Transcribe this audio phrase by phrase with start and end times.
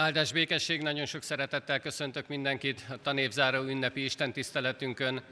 [0.00, 5.22] Áldás békesség, nagyon sok szeretettel köszöntök mindenkit a tanévzáró ünnepi Isten tiszteletünkön.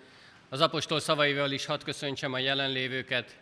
[0.49, 3.37] Az apostol szavaival is hadd köszöntsem a jelenlévőket.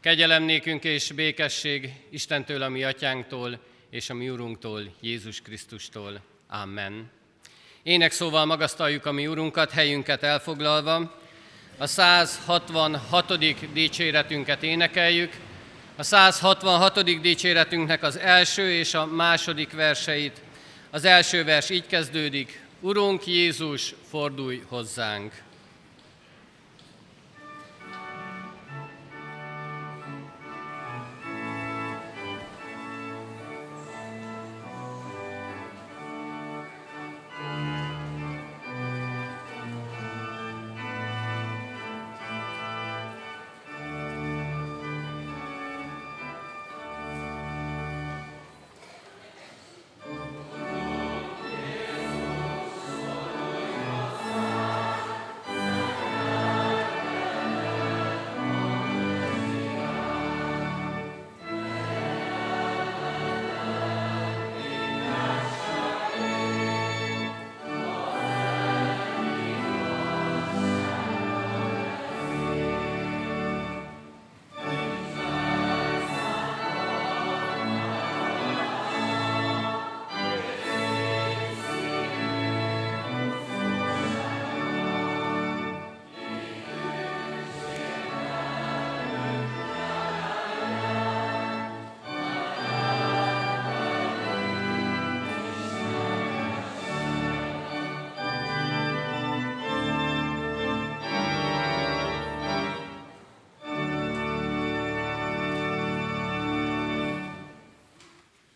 [0.00, 6.20] Kegyelem nékünk és békesség Istentől, a mi atyánktól, és a mi Urunktól, Jézus Krisztustól.
[6.48, 7.10] Amen.
[7.82, 11.20] Ének szóval magasztaljuk a mi Urunkat, helyünket elfoglalva.
[11.78, 13.38] A 166.
[13.72, 15.32] dicséretünket énekeljük.
[15.96, 17.20] A 166.
[17.20, 20.40] dicséretünknek az első és a második verseit
[20.90, 25.49] az első vers így kezdődik, Urunk Jézus, fordulj hozzánk!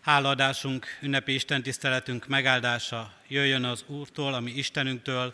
[0.05, 5.33] Hálaadásunk, ünnepi Isten tiszteletünk megáldása jöjjön az Úrtól, ami Istenünktől,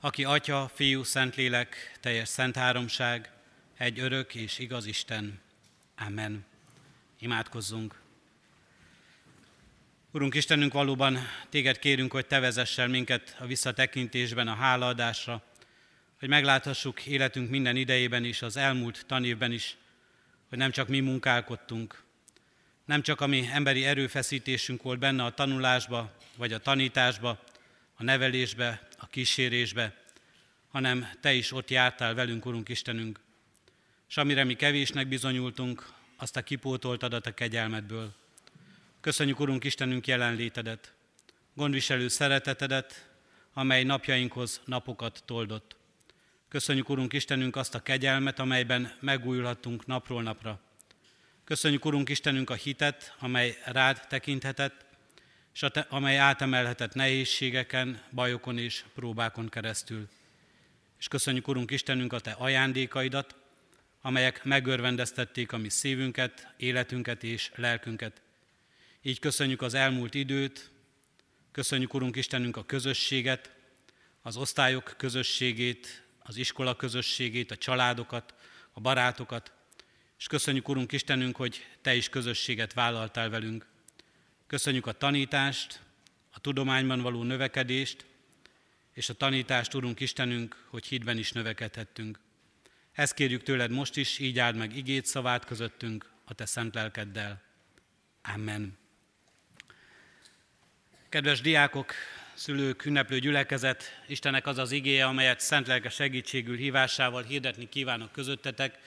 [0.00, 3.30] aki Atya, Fiú, Szentlélek, teljes szent háromság,
[3.76, 5.40] egy örök és igaz Isten.
[6.06, 6.44] Amen.
[7.18, 8.00] Imádkozzunk.
[10.12, 15.42] Urunk Istenünk, valóban téged kérünk, hogy te vezessel minket a visszatekintésben a hálaadásra,
[16.18, 19.76] hogy megláthassuk életünk minden idejében is, az elmúlt tanévben is,
[20.48, 22.02] hogy nem csak mi munkálkodtunk,
[22.84, 27.42] nem csak a mi emberi erőfeszítésünk volt benne a tanulásba, vagy a tanításba,
[27.94, 29.96] a nevelésbe, a kísérésbe,
[30.68, 33.20] hanem Te is ott jártál velünk, Urunk Istenünk,
[34.08, 38.14] és amire mi kevésnek bizonyultunk, azt a kipótoltad a Te kegyelmedből.
[39.00, 40.92] Köszönjük, Urunk Istenünk, jelenlétedet,
[41.54, 43.08] gondviselő szeretetedet,
[43.52, 45.76] amely napjainkhoz napokat toldott.
[46.48, 50.60] Köszönjük, Urunk Istenünk, azt a kegyelmet, amelyben megújulhattunk napról napra.
[51.52, 54.84] Köszönjük, Urunk Istenünk, a hitet, amely rád tekinthetett,
[55.54, 60.08] és te, amely átemelhetett nehézségeken, bajokon és próbákon keresztül.
[60.98, 63.36] És köszönjük, Urunk Istenünk, a Te ajándékaidat,
[64.00, 68.22] amelyek megörvendeztették a mi szívünket, életünket és lelkünket.
[69.02, 70.70] Így köszönjük az elmúlt időt,
[71.50, 73.50] köszönjük, Urunk Istenünk, a közösséget,
[74.22, 78.34] az osztályok közösségét, az iskola közösségét, a családokat,
[78.72, 79.52] a barátokat,
[80.22, 83.66] és köszönjük, Urunk Istenünk, hogy Te is közösséget vállaltál velünk.
[84.46, 85.80] Köszönjük a tanítást,
[86.30, 88.04] a tudományban való növekedést,
[88.92, 92.18] és a tanítást, Urunk Istenünk, hogy hitben is növekedhettünk.
[92.92, 97.42] Ezt kérjük tőled most is, így áld meg igét szavát közöttünk a Te szent lelkeddel.
[98.34, 98.78] Amen.
[101.08, 101.92] Kedves diákok,
[102.34, 108.78] szülők, ünneplő gyülekezet, Istenek az az igéje, amelyet szent lelke segítségül hívásával hirdetni kívánok közöttetek,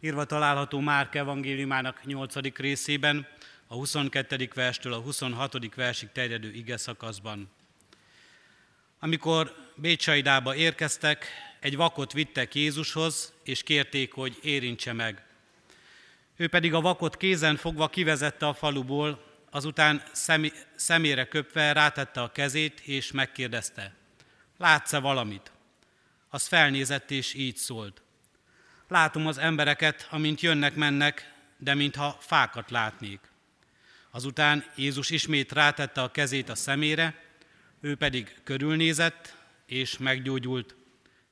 [0.00, 2.56] írva található Márk evangéliumának 8.
[2.56, 3.26] részében,
[3.66, 4.50] a 22.
[4.54, 5.74] verstől a 26.
[5.74, 7.50] versig terjedő ige szakaszban.
[8.98, 11.26] Amikor Bécsaidába érkeztek,
[11.60, 15.24] egy vakot vittek Jézushoz, és kérték, hogy érintse meg.
[16.36, 22.32] Ő pedig a vakot kézen fogva kivezette a faluból, azután szemé, szemére köpve rátette a
[22.32, 23.94] kezét, és megkérdezte,
[24.58, 25.52] látsz-e valamit?
[26.28, 28.02] Az felnézett, és így szólt.
[28.88, 33.20] Látom az embereket, amint jönnek-mennek, de mintha fákat látnék.
[34.10, 37.22] Azután Jézus ismét rátette a kezét a szemére,
[37.80, 39.36] ő pedig körülnézett,
[39.66, 40.74] és meggyógyult.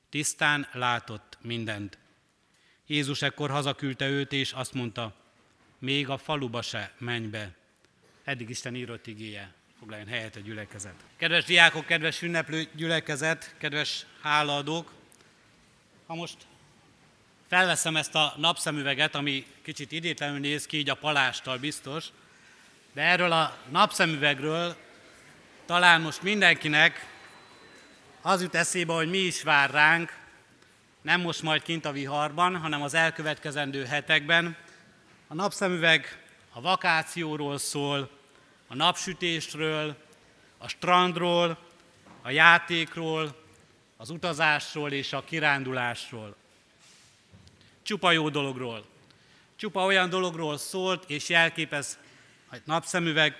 [0.09, 1.97] Tisztán látott mindent.
[2.87, 5.15] Jézus ekkor hazaküldte őt, és azt mondta,
[5.79, 7.55] még a faluba se menj be.
[8.23, 9.53] Eddig Isten írott igéje.
[9.79, 10.95] Foglaljon helyet a gyülekezet.
[11.17, 14.93] Kedves diákok, kedves ünneplő gyülekezet, kedves hálaadók,
[16.05, 16.37] ha most
[17.47, 22.05] felveszem ezt a napszemüveget, ami kicsit idétlenül néz ki, így a palástal biztos,
[22.93, 24.75] de erről a napszemüvegről
[25.65, 27.07] Talán most mindenkinek
[28.21, 30.17] az jut eszébe, hogy mi is vár ránk,
[31.01, 34.57] nem most majd kint a viharban, hanem az elkövetkezendő hetekben.
[35.27, 38.09] A napszemüveg a vakációról szól,
[38.67, 39.95] a napsütésről,
[40.57, 41.57] a strandról,
[42.21, 43.35] a játékról,
[43.97, 46.35] az utazásról és a kirándulásról.
[47.85, 48.85] Csupa jó dologról.
[49.55, 51.97] Csupa olyan dologról szólt és jelképez
[52.51, 53.35] a napszemüveg,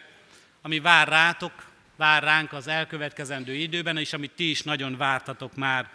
[0.62, 1.52] ami vár rátok,
[1.96, 5.90] vár ránk az elkövetkezendő időben, és amit ti is nagyon vártatok már.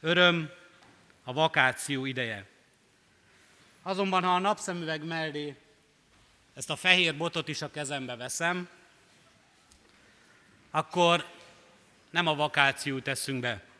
[0.00, 0.50] Öröm,
[1.24, 2.46] a vakáció ideje.
[3.82, 5.56] Azonban, ha a napszemüveg mellé
[6.54, 8.68] ezt a fehér botot is a kezembe veszem,
[10.70, 11.26] akkor
[12.10, 13.71] nem a vakációt teszünk be.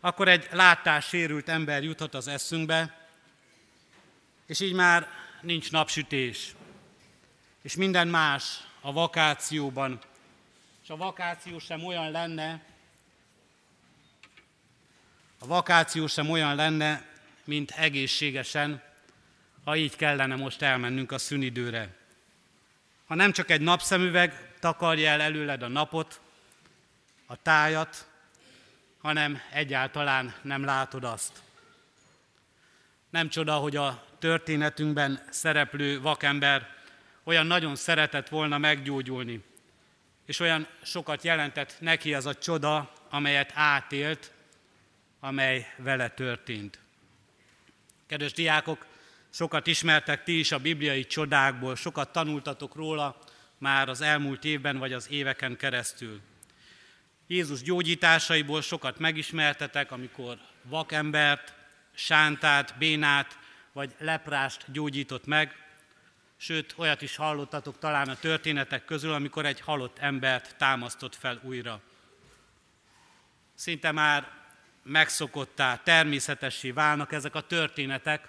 [0.00, 3.08] Akkor egy látássérült ember juthat az eszünkbe,
[4.46, 5.08] és így már
[5.40, 6.54] nincs napsütés,
[7.62, 9.98] és minden más a vakációban.
[10.82, 12.62] És a vakáció sem olyan lenne,
[15.38, 17.06] a vakáció sem olyan lenne,
[17.44, 18.82] mint egészségesen,
[19.64, 21.96] ha így kellene most elmennünk a szünidőre.
[23.06, 26.20] Ha nem csak egy napszemüveg takarja el előled a napot,
[27.26, 28.07] a tájat,
[29.08, 31.42] hanem egyáltalán nem látod azt.
[33.10, 36.68] Nem csoda, hogy a történetünkben szereplő vakember
[37.24, 39.44] olyan nagyon szeretett volna meggyógyulni,
[40.26, 44.32] és olyan sokat jelentett neki az a csoda, amelyet átélt,
[45.20, 46.78] amely vele történt.
[48.06, 48.86] Kedves diákok,
[49.30, 53.18] sokat ismertek ti is a bibliai csodákból, sokat tanultatok róla
[53.58, 56.20] már az elmúlt évben vagy az éveken keresztül.
[57.30, 61.54] Jézus gyógyításaiból sokat megismertetek, amikor vakembert,
[61.94, 63.38] sántát, bénát
[63.72, 65.66] vagy leprást gyógyított meg,
[66.36, 71.80] sőt, olyat is hallottatok talán a történetek közül, amikor egy halott embert támasztott fel újra.
[73.54, 74.30] Szinte már
[74.82, 78.28] megszokottá, természetessé válnak ezek a történetek,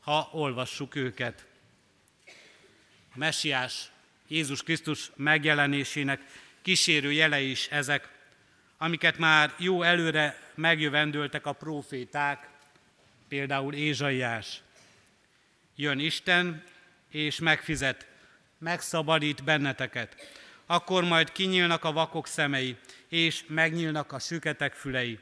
[0.00, 1.46] ha olvassuk őket.
[3.14, 3.88] A messiás
[4.28, 6.20] Jézus Krisztus megjelenésének
[6.62, 8.13] kísérő jelei is ezek,
[8.84, 12.48] amiket már jó előre megjövendöltek a proféták,
[13.28, 14.62] például Ézsaiás.
[15.76, 16.64] Jön Isten,
[17.08, 18.06] és megfizet,
[18.58, 20.16] megszabadít benneteket.
[20.66, 22.76] Akkor majd kinyílnak a vakok szemei,
[23.08, 25.18] és megnyílnak a süketek fülei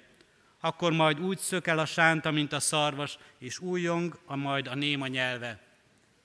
[0.64, 5.06] akkor majd úgy szökel a sánta, mint a szarvas, és újjong a majd a néma
[5.06, 5.58] nyelve.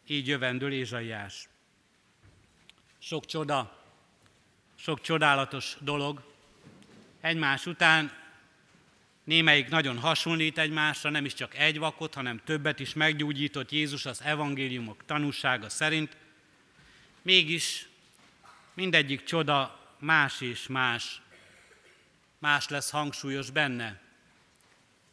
[0.07, 1.47] Így jövendől Ézsaiás.
[2.99, 3.83] Sok csoda,
[4.75, 6.35] sok csodálatos dolog.
[7.27, 8.11] Egymás után
[9.23, 14.21] némelyik nagyon hasonlít egymásra, nem is csak egy vakot, hanem többet is meggyógyított Jézus az
[14.21, 16.17] evangéliumok tanúsága szerint.
[17.21, 17.87] Mégis
[18.73, 21.21] mindegyik csoda más és más.
[22.39, 24.05] Más lesz hangsúlyos benne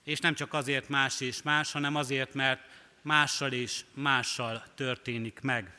[0.04, 2.60] és nem csak azért más és más, hanem azért, mert
[3.02, 5.72] mással és mással történik meg.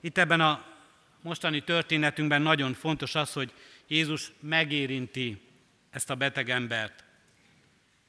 [0.00, 0.64] Itt ebben a
[1.20, 3.52] mostani történetünkben nagyon fontos az, hogy
[3.92, 5.42] Jézus megérinti
[5.90, 7.04] ezt a beteg embert.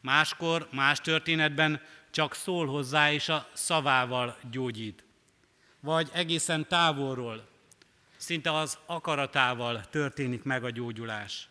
[0.02, 1.82] Máskor, más történetben
[2.12, 5.04] csak szól hozzá, és a szavával gyógyít.
[5.80, 7.48] Vagy egészen távolról,
[8.18, 11.48] szinte az akaratával történik meg a gyógyulás.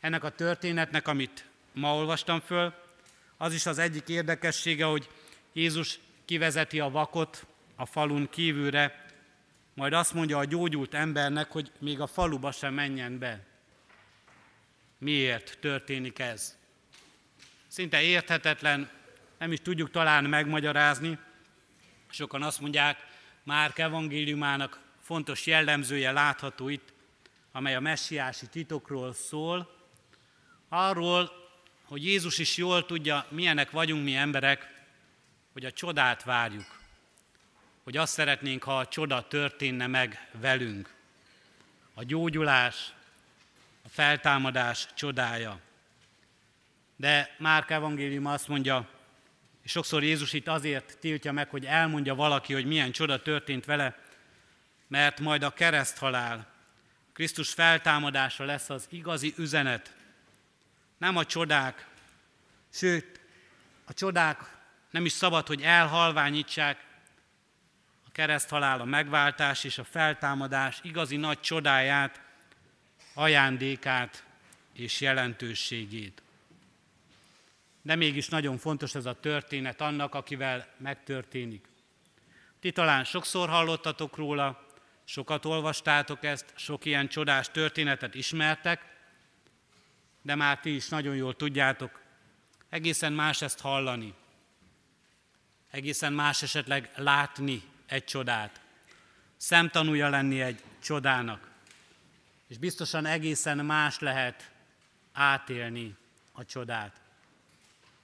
[0.00, 2.74] Ennek a történetnek, amit ma olvastam föl,
[3.36, 5.08] az is az egyik érdekessége, hogy
[5.52, 7.46] Jézus kivezeti a vakot
[7.76, 9.09] a falun kívülre,
[9.80, 13.46] majd azt mondja a gyógyult embernek, hogy még a faluba sem menjen be.
[14.98, 16.56] Miért történik ez?
[17.68, 18.90] Szinte érthetetlen,
[19.38, 21.18] nem is tudjuk talán megmagyarázni.
[22.10, 23.06] Sokan azt mondják,
[23.42, 26.92] Márk evangéliumának fontos jellemzője látható itt,
[27.52, 29.76] amely a messiási titokról szól,
[30.68, 31.30] arról,
[31.84, 34.84] hogy Jézus is jól tudja, milyenek vagyunk mi emberek,
[35.52, 36.79] hogy a csodát várjuk.
[37.90, 40.94] Hogy azt szeretnénk, ha a csoda történne meg velünk.
[41.94, 42.92] A gyógyulás,
[43.82, 45.60] a feltámadás csodája.
[46.96, 48.88] De Márk evangélium azt mondja,
[49.62, 53.98] és sokszor Jézus itt azért tiltja meg, hogy elmondja valaki, hogy milyen csoda történt vele,
[54.86, 56.46] mert majd a kereszthalál,
[57.12, 59.94] Krisztus feltámadása lesz az igazi üzenet,
[60.98, 61.86] nem a csodák,
[62.72, 63.20] sőt,
[63.84, 64.56] a csodák
[64.90, 66.88] nem is szabad, hogy elhalványítsák
[68.20, 72.20] kereszthalál, a megváltás és a feltámadás igazi nagy csodáját,
[73.14, 74.24] ajándékát
[74.72, 76.22] és jelentőségét.
[77.82, 81.64] De mégis nagyon fontos ez a történet annak, akivel megtörténik.
[82.60, 84.66] Ti talán sokszor hallottatok róla,
[85.04, 88.80] sokat olvastátok ezt, sok ilyen csodás történetet ismertek,
[90.22, 92.00] de már ti is nagyon jól tudjátok,
[92.68, 94.14] egészen más ezt hallani.
[95.70, 98.60] Egészen más esetleg látni egy csodát.
[99.36, 101.50] Szemtanúja lenni egy csodának.
[102.46, 104.50] És biztosan egészen más lehet
[105.12, 105.96] átélni
[106.32, 107.00] a csodát.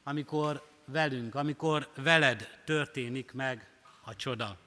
[0.02, 3.68] Amikor velünk, amikor veled történik meg
[4.04, 4.58] a csoda.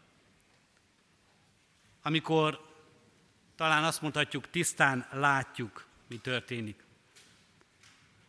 [2.02, 2.68] Amikor
[3.56, 6.84] talán azt mondhatjuk, tisztán látjuk, mi történik.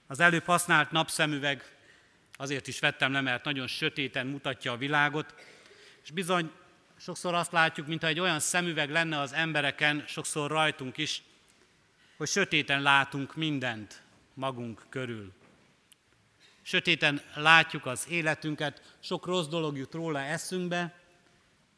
[0.07, 1.77] Az előbb használt napszemüveg
[2.33, 5.35] azért is vettem le, mert nagyon sötéten mutatja a világot,
[6.03, 6.53] és bizony
[7.01, 11.23] sokszor azt látjuk, mintha egy olyan szemüveg lenne az embereken, sokszor rajtunk is,
[12.17, 14.03] hogy sötéten látunk mindent
[14.35, 15.33] magunk körül.
[16.63, 20.95] Sötéten látjuk az életünket, sok rossz dolog jut róla eszünkbe,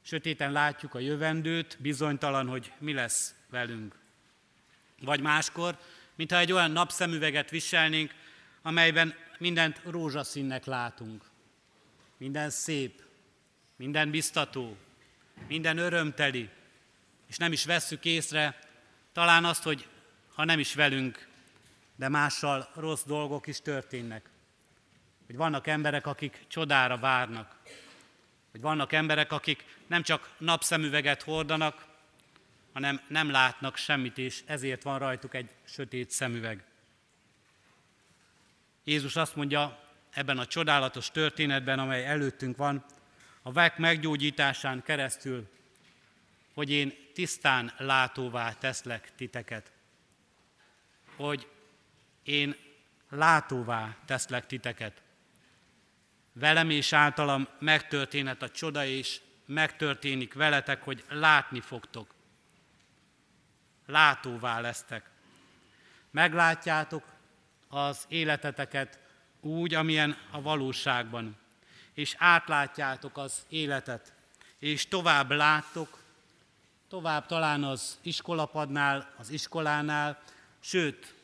[0.02, 3.95] sötéten látjuk a jövendőt, bizonytalan, hogy mi lesz velünk.
[5.00, 5.79] Vagy máskor,
[6.14, 8.14] mintha egy olyan napszemüveget viselnénk,
[8.62, 11.25] amelyben mindent rózsaszínnek látunk.
[12.17, 13.02] Minden szép,
[13.76, 14.76] minden biztató,
[15.48, 16.50] minden örömteli,
[17.26, 18.58] és nem is vesszük észre
[19.12, 19.88] talán azt, hogy
[20.34, 21.28] ha nem is velünk,
[21.96, 24.30] de mással rossz dolgok is történnek.
[25.26, 27.56] Hogy vannak emberek, akik csodára várnak.
[28.50, 31.86] Hogy vannak emberek, akik nem csak napszemüveget hordanak,
[32.72, 36.64] hanem nem látnak semmit, és ezért van rajtuk egy sötét szemüveg.
[38.84, 39.78] Jézus azt mondja
[40.10, 42.84] ebben a csodálatos történetben, amely előttünk van,
[43.42, 45.50] a vek meggyógyításán keresztül,
[46.54, 49.72] hogy én tisztán látóvá teszlek titeket.
[51.16, 51.49] Hogy
[52.22, 52.56] én
[53.08, 55.02] látóvá teszlek titeket.
[56.32, 62.14] Velem és általam megtörténhet a csoda, és megtörténik veletek, hogy látni fogtok.
[63.87, 65.11] Látóvá lesztek.
[66.11, 67.04] Meglátjátok
[67.68, 68.99] az életeteket
[69.40, 71.37] úgy, amilyen a valóságban,
[71.94, 74.12] és átlátjátok az életet,
[74.58, 75.99] és tovább láttok,
[76.88, 80.22] tovább talán az iskolapadnál, az iskolánál,
[80.61, 81.14] sőt,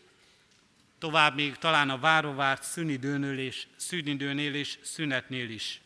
[0.99, 5.81] tovább még talán a várovárt szünidőnél és, szünidőnél és szünetnél is.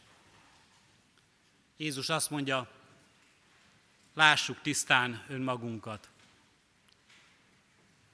[1.76, 2.68] Jézus azt mondja,
[4.14, 6.08] lássuk tisztán önmagunkat.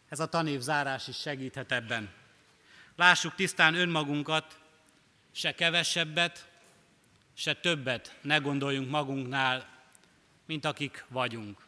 [0.08, 2.12] Ez a tanévzárás is segíthet ebben.
[2.96, 4.58] Lássuk tisztán önmagunkat,
[5.32, 6.47] se kevesebbet,
[7.38, 9.68] se többet ne gondoljunk magunknál,
[10.46, 11.66] mint akik vagyunk.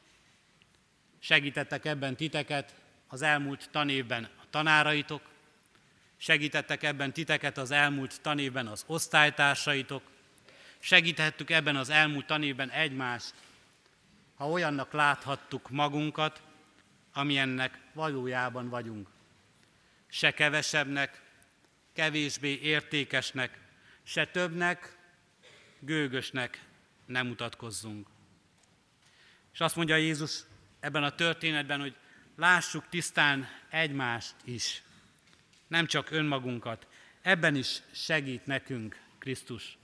[1.18, 2.74] Segítettek ebben titeket
[3.08, 5.22] az elmúlt tanévben a tanáraitok,
[6.16, 10.02] segítettek ebben titeket az elmúlt tanévben az osztálytársaitok,
[10.78, 13.34] segíthettük ebben az elmúlt tanévben egymást,
[14.34, 16.42] ha olyannak láthattuk magunkat,
[17.12, 19.08] amilyennek valójában vagyunk
[20.10, 21.20] se kevesebbnek,
[21.92, 23.58] kevésbé értékesnek,
[24.02, 24.98] se többnek,
[25.80, 26.64] gőgösnek
[27.06, 28.08] nem mutatkozzunk.
[29.52, 30.40] És azt mondja Jézus
[30.80, 31.96] ebben a történetben, hogy
[32.36, 34.82] lássuk tisztán egymást is,
[35.66, 36.86] nem csak önmagunkat.
[37.22, 39.78] Ebben is segít nekünk Krisztus,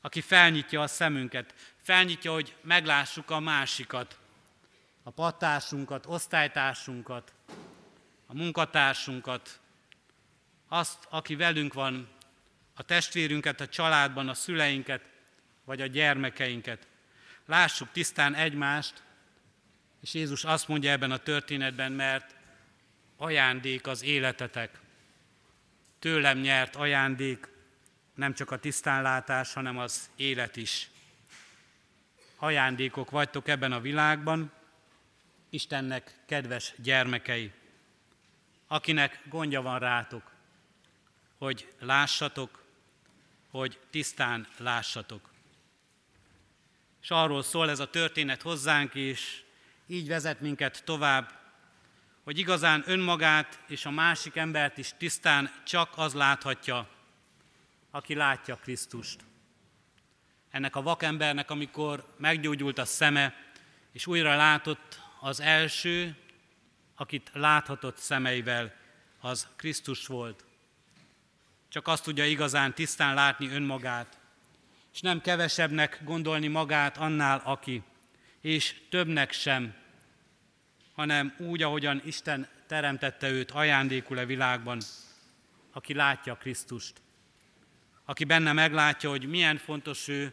[0.00, 4.18] aki felnyitja a szemünket, felnyitja, hogy meglássuk a másikat,
[5.02, 7.32] a patársunkat, osztálytársunkat,
[8.26, 9.60] a munkatársunkat,
[10.68, 12.08] azt, aki velünk van,
[12.74, 15.02] a testvérünket, a családban, a szüleinket,
[15.64, 16.86] vagy a gyermekeinket.
[17.46, 19.02] Lássuk tisztán egymást,
[20.00, 22.34] és Jézus azt mondja ebben a történetben, mert
[23.16, 24.80] ajándék az életetek.
[25.98, 27.48] Tőlem nyert ajándék,
[28.14, 30.90] nem csak a tisztánlátás, hanem az élet is.
[32.36, 34.52] Ajándékok vagytok ebben a világban,
[35.50, 37.52] Istennek kedves gyermekei
[38.66, 40.30] akinek gondja van rátok,
[41.38, 42.63] hogy lássatok,
[43.58, 45.30] hogy tisztán lássatok.
[47.02, 49.44] És arról szól ez a történet hozzánk is,
[49.86, 51.32] így vezet minket tovább,
[52.24, 56.88] hogy igazán önmagát és a másik embert is tisztán csak az láthatja,
[57.90, 59.20] aki látja Krisztust.
[60.50, 63.34] Ennek a vakembernek, amikor meggyógyult a szeme,
[63.92, 66.16] és újra látott az első,
[66.94, 68.74] akit láthatott szemeivel,
[69.20, 70.44] az Krisztus volt.
[71.74, 74.18] Csak azt tudja igazán tisztán látni önmagát,
[74.92, 77.82] és nem kevesebbnek gondolni magát annál, aki,
[78.40, 79.74] és többnek sem,
[80.92, 84.80] hanem úgy, ahogyan Isten teremtette őt ajándékul a világban,
[85.72, 87.00] aki látja Krisztust,
[88.04, 90.32] aki benne meglátja, hogy milyen fontos ő,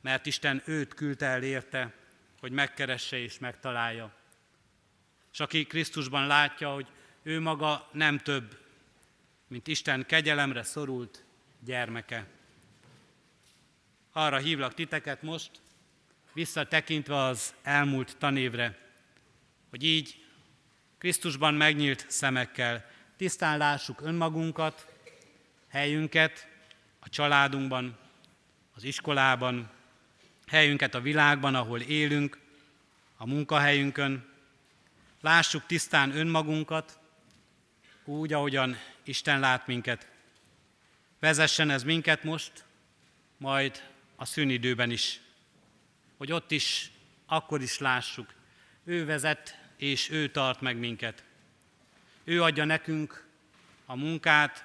[0.00, 1.94] mert Isten őt küldte el érte,
[2.40, 4.14] hogy megkeresse és megtalálja.
[5.32, 6.86] És aki Krisztusban látja, hogy
[7.22, 8.64] ő maga nem több,
[9.48, 11.24] mint Isten kegyelemre szorult
[11.64, 12.26] gyermeke.
[14.12, 15.50] Arra hívlak titeket most,
[16.32, 18.78] visszatekintve az elmúlt tanévre,
[19.70, 20.24] hogy így
[20.98, 24.94] Krisztusban megnyílt szemekkel tisztán lássuk önmagunkat,
[25.68, 26.48] helyünket,
[26.98, 27.98] a családunkban,
[28.74, 29.70] az iskolában,
[30.46, 32.38] helyünket a világban, ahol élünk,
[33.16, 34.28] a munkahelyünkön.
[35.20, 36.98] Lássuk tisztán önmagunkat,
[38.04, 38.76] úgy, ahogyan
[39.08, 40.08] Isten lát minket.
[41.20, 42.64] Vezessen ez minket most,
[43.36, 43.82] majd
[44.16, 45.20] a szünidőben is,
[46.16, 46.90] hogy ott is,
[47.26, 48.34] akkor is lássuk.
[48.84, 51.24] Ő vezet, és ő tart meg minket.
[52.24, 53.26] Ő adja nekünk
[53.86, 54.64] a munkát,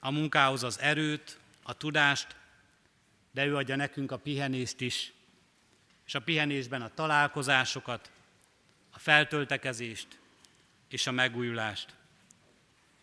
[0.00, 2.36] a munkához az erőt, a tudást,
[3.30, 5.12] de ő adja nekünk a pihenést is,
[6.06, 8.10] és a pihenésben a találkozásokat,
[8.90, 10.18] a feltöltekezést
[10.88, 11.97] és a megújulást.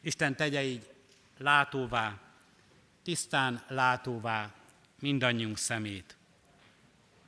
[0.05, 0.89] Isten tegye így
[1.37, 2.19] látóvá,
[3.03, 4.53] tisztán látóvá
[4.99, 6.15] mindannyiunk szemét.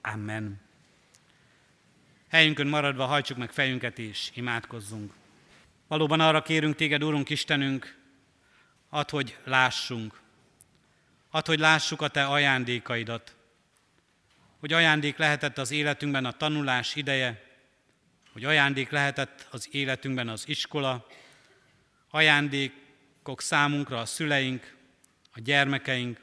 [0.02, 0.60] Amen.
[2.30, 5.14] Helyünkön maradva hajtsuk meg fejünket és imádkozzunk.
[5.88, 7.98] Valóban arra kérünk téged, Úrunk Istenünk,
[8.90, 10.22] add, hogy lássunk.
[11.30, 13.36] Add, hogy lássuk a te ajándékaidat.
[14.60, 17.44] Hogy ajándék lehetett az életünkben a tanulás ideje,
[18.32, 21.08] hogy ajándék lehetett az életünkben az iskola,
[22.10, 24.76] ajándékok számunkra a szüleink,
[25.34, 26.20] a gyermekeink,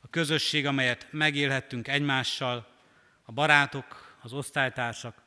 [0.00, 2.70] a közösség, amelyet megélhettünk egymással,
[3.22, 5.22] a barátok, az osztálytársak.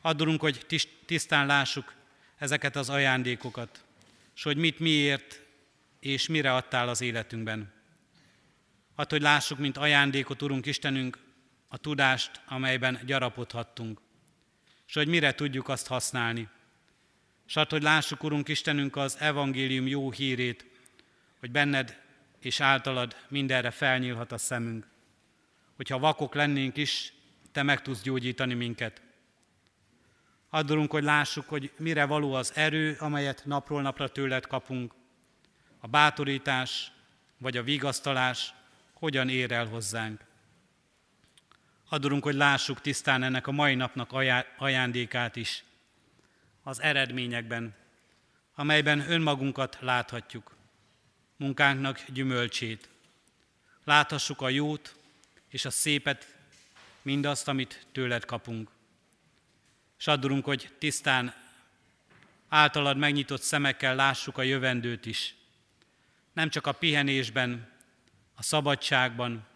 [0.00, 0.66] Addulunk, hogy
[1.06, 1.94] tisztán lássuk
[2.38, 3.84] ezeket az ajándékokat,
[4.34, 5.40] és hogy mit miért
[6.00, 7.72] és mire adtál az életünkben.
[8.94, 11.18] Add, hogy lássuk, mint ajándékot, Urunk Istenünk,
[11.68, 14.00] a tudást, amelyben gyarapodhattunk,
[14.86, 16.48] és hogy mire tudjuk azt használni.
[17.46, 20.66] És add, hogy lássuk, Urunk Istenünk, az evangélium jó hírét,
[21.40, 22.00] hogy benned
[22.40, 24.86] és általad mindenre felnyílhat a szemünk.
[25.76, 27.12] Hogyha vakok lennénk is,
[27.56, 29.02] Te meg tudsz gyógyítani minket.
[30.50, 34.94] Addulunk, hogy lássuk, hogy mire való az erő, amelyet napról napra tőled kapunk,
[35.78, 36.92] a bátorítás
[37.38, 38.54] vagy a vigasztalás
[38.92, 40.20] hogyan ér el hozzánk.
[41.88, 44.12] Adorunk, hogy lássuk tisztán ennek a mai napnak
[44.58, 45.64] ajándékát is,
[46.66, 47.74] az eredményekben,
[48.54, 50.56] amelyben önmagunkat láthatjuk,
[51.36, 52.88] munkánknak gyümölcsét.
[53.84, 54.96] Láthassuk a jót
[55.48, 56.34] és a szépet,
[57.02, 58.70] mindazt, amit tőled kapunk.
[59.98, 61.34] És adorunk, hogy tisztán
[62.48, 65.34] általad megnyitott szemekkel lássuk a jövendőt is,
[66.32, 67.68] nem csak a pihenésben,
[68.34, 69.46] a szabadságban,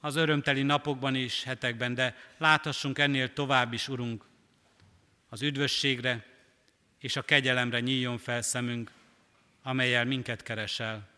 [0.00, 4.32] az örömteli napokban és hetekben, de láthassunk ennél tovább is, Urunk,
[5.34, 6.24] az üdvösségre
[6.98, 8.90] és a kegyelemre nyíljon fel szemünk,
[9.62, 11.08] amelyel minket keresel.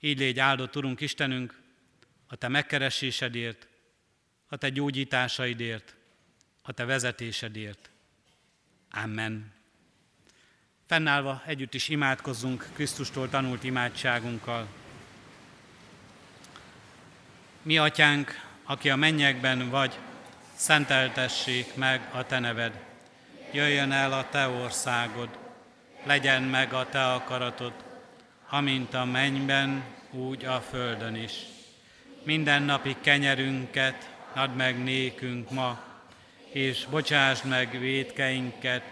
[0.00, 1.60] Így légy áldott, Urunk Istenünk,
[2.26, 3.68] a Te megkeresésedért,
[4.48, 5.94] a Te gyógyításaidért,
[6.62, 7.90] a Te vezetésedért.
[8.90, 9.52] Amen.
[10.86, 14.68] Fennállva együtt is imádkozzunk Krisztustól tanult imádságunkkal.
[17.62, 19.98] Mi, Atyánk, aki a mennyekben vagy,
[20.54, 22.88] szenteltessék meg a Te neved.
[23.52, 25.28] Jöjjön el a Te országod,
[26.04, 27.72] legyen meg a Te akaratod,
[28.48, 31.32] amint a mennyben, úgy a földön is.
[32.22, 35.82] Minden napi kenyerünket add meg nékünk ma,
[36.52, 38.82] és bocsásd meg védkeinket,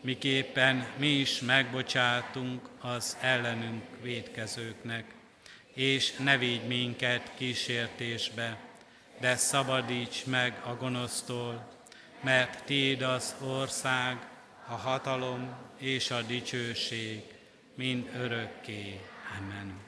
[0.00, 5.04] miképpen mi is megbocsátunk az ellenünk védkezőknek.
[5.74, 8.56] És ne védj minket kísértésbe,
[9.20, 11.73] de szabadíts meg a gonosztól,
[12.24, 14.16] mert Téd az ország,
[14.66, 17.22] a hatalom és a dicsőség,
[17.74, 19.00] mind örökké.
[19.38, 19.80] Amen.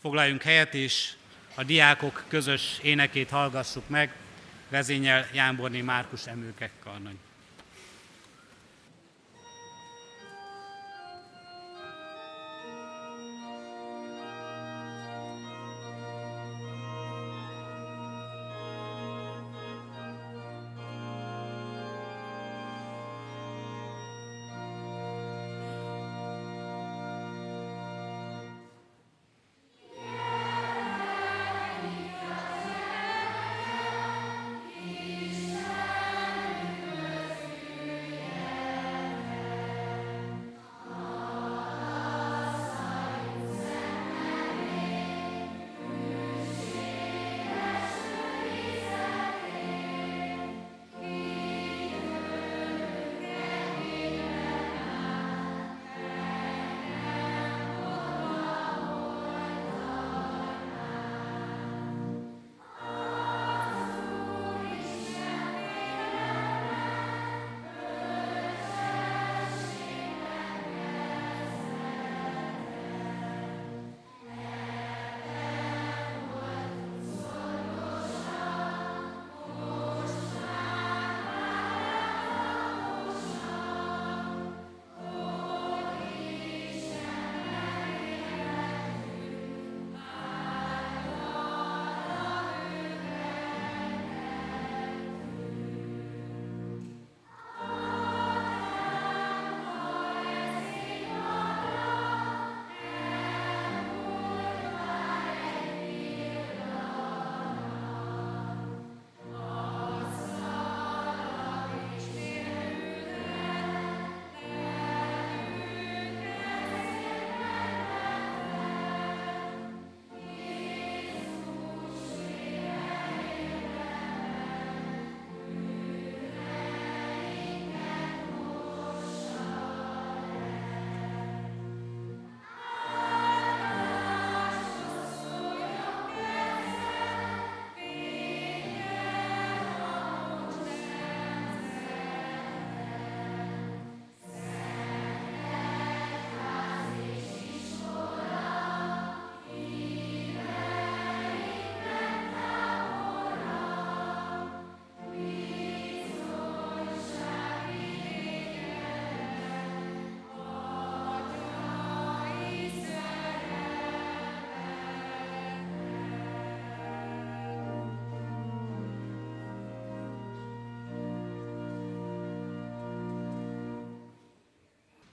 [0.00, 1.12] Foglaljunk helyet, és
[1.54, 4.14] a diákok közös énekét hallgassuk meg,
[4.68, 7.16] vezényel Jánborni Márkus Emőkek karnagy.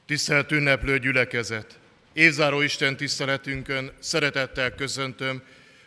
[0.06, 1.80] Tisztelt ünneplő gyülekezet!
[2.14, 5.44] Évzáró Isten tiszteletünkön szeretettel köszöntöm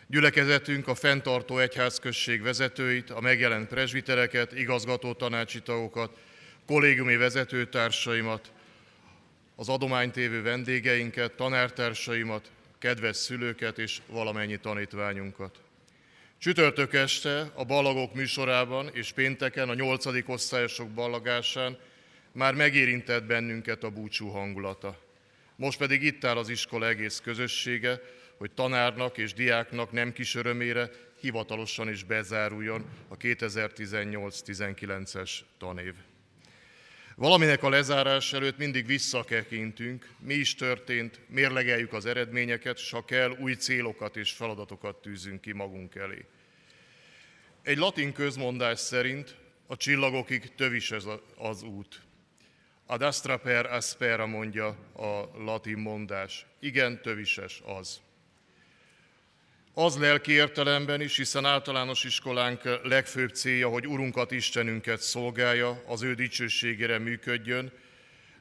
[0.07, 6.17] gyülekezetünk a fenntartó egyházközség vezetőit, a megjelent presbitereket, igazgató tanácsi tagokat,
[6.65, 8.51] kollégiumi vezetőtársaimat,
[9.55, 15.57] az adománytévő vendégeinket, tanártársaimat, kedves szülőket és valamennyi tanítványunkat.
[16.37, 21.77] Csütörtök este a ballagok műsorában és pénteken a nyolcadik osztályosok ballagásán
[22.39, 24.99] már megérintett bennünket a búcsú hangulata.
[25.55, 28.01] Most pedig itt áll az iskola egész közössége,
[28.37, 35.93] hogy tanárnak és diáknak nem kis örömére hivatalosan is bezáruljon a 2018-19-es tanév.
[37.15, 43.35] Valaminek a lezárás előtt mindig visszakekintünk, mi is történt, mérlegeljük az eredményeket, s ha kell,
[43.39, 46.25] új célokat és feladatokat tűzünk ki magunk elé.
[47.61, 49.35] Egy latin közmondás szerint
[49.67, 51.05] a csillagokig tövis ez
[51.37, 52.07] az út.
[52.91, 56.45] Ad astra per aspera mondja a latin mondás.
[56.59, 58.01] Igen, tövises az.
[59.73, 66.13] Az lelki értelemben is, hiszen általános iskolánk legfőbb célja, hogy Urunkat, Istenünket szolgálja, az ő
[66.13, 67.71] dicsőségére működjön.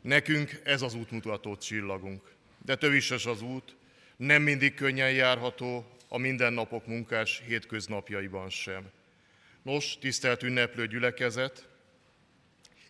[0.00, 2.22] Nekünk ez az útmutató csillagunk.
[2.64, 3.76] De tövises az út,
[4.16, 8.90] nem mindig könnyen járható, a mindennapok munkás hétköznapjaiban sem.
[9.62, 11.67] Nos, tisztelt ünneplő gyülekezet,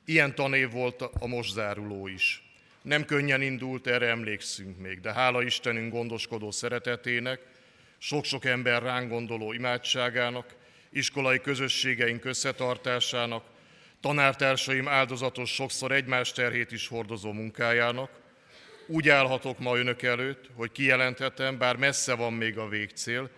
[0.08, 2.42] ilyen tanév volt a most záruló is.
[2.82, 7.40] Nem könnyen indult, erre emlékszünk még, de hála Istenünk gondoskodó szeretetének,
[7.98, 10.54] sok-sok ember ránk gondoló imádságának,
[10.90, 13.44] iskolai közösségeink összetartásának,
[14.00, 18.10] tanártársaim áldozatos sokszor egymás terhét is hordozó munkájának,
[18.86, 23.30] úgy állhatok ma önök előtt, hogy kijelenthetem, bár messze van még a végcél,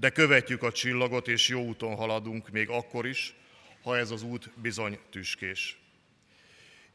[0.00, 3.34] de követjük a csillagot és jó úton haladunk még akkor is,
[3.82, 5.82] ha ez az út bizony tüskés.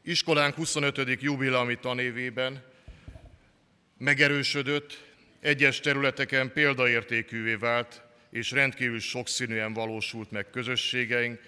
[0.02, 1.22] Iskolánk 25.
[1.22, 2.62] jubileumi tanévében
[3.98, 5.04] megerősödött,
[5.40, 11.40] egyes területeken példaértékűvé vált, és rendkívül sokszínűen valósult meg közösségeink,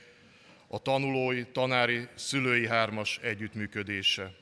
[0.66, 4.34] a tanulói, tanári, szülői hármas együttműködése.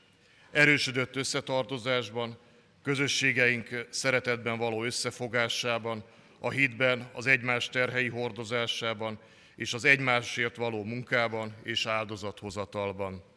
[0.51, 2.37] Erősödött összetartozásban,
[2.83, 6.03] közösségeink szeretetben való összefogásában,
[6.39, 9.19] a hitben, az egymás terhei hordozásában
[9.55, 13.29] és az egymásért való munkában és áldozathozatalban.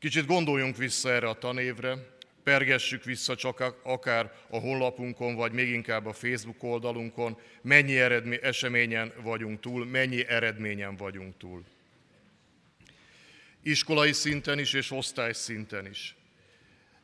[0.00, 1.94] Kicsit gondoljunk vissza erre a tanévre,
[2.42, 9.12] pergessük vissza csak akár a honlapunkon, vagy még inkább a Facebook oldalunkon, mennyi eredmény, eseményen
[9.22, 11.64] vagyunk túl, mennyi eredményen vagyunk túl.
[13.62, 16.16] Iskolai szinten is és osztály szinten is.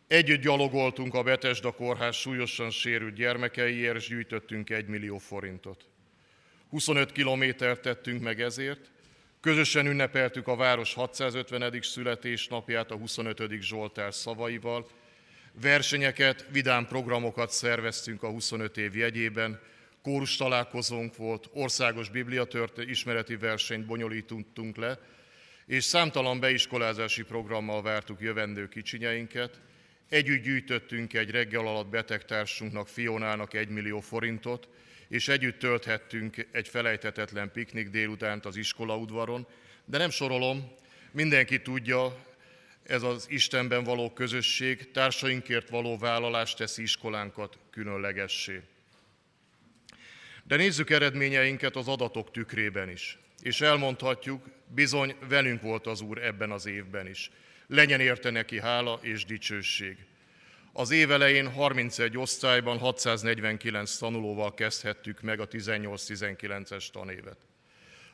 [0.07, 5.89] Együtt gyalogoltunk a Betesda kórház súlyosan sérült gyermekeiért, és gyűjtöttünk egy millió forintot.
[6.69, 8.91] 25 kilométert tettünk meg ezért,
[9.47, 11.79] közösen ünnepeltük a város 650.
[11.83, 13.61] születésnapját a 25.
[13.61, 14.87] Zsoltár szavaival,
[15.61, 19.61] versenyeket, vidám programokat szerveztünk a 25 év jegyében,
[20.03, 24.99] kórus találkozónk volt, országos bibliatört ismereti versenyt bonyolítottunk le,
[25.67, 29.61] és számtalan beiskolázási programmal vártuk jövendő kicsinyeinket,
[30.09, 34.69] Együtt gyűjtöttünk egy reggel alatt betegtársunknak, Fionának egy millió forintot,
[35.09, 39.47] és együtt tölthettünk egy felejthetetlen piknik délutánt az iskola udvaron,
[39.85, 40.73] de nem sorolom,
[41.11, 42.25] mindenki tudja,
[42.83, 48.61] ez az Istenben való közösség, társainkért való vállalás teszi iskolánkat különlegessé.
[50.45, 56.51] De nézzük eredményeinket az adatok tükrében is, és elmondhatjuk, bizony velünk volt az Úr ebben
[56.51, 57.31] az évben is.
[57.67, 59.97] Legyen érte neki hála és dicsőség.
[60.79, 67.37] Az év elején 31 osztályban 649 tanulóval kezdhettük meg a 18-19-es tanévet.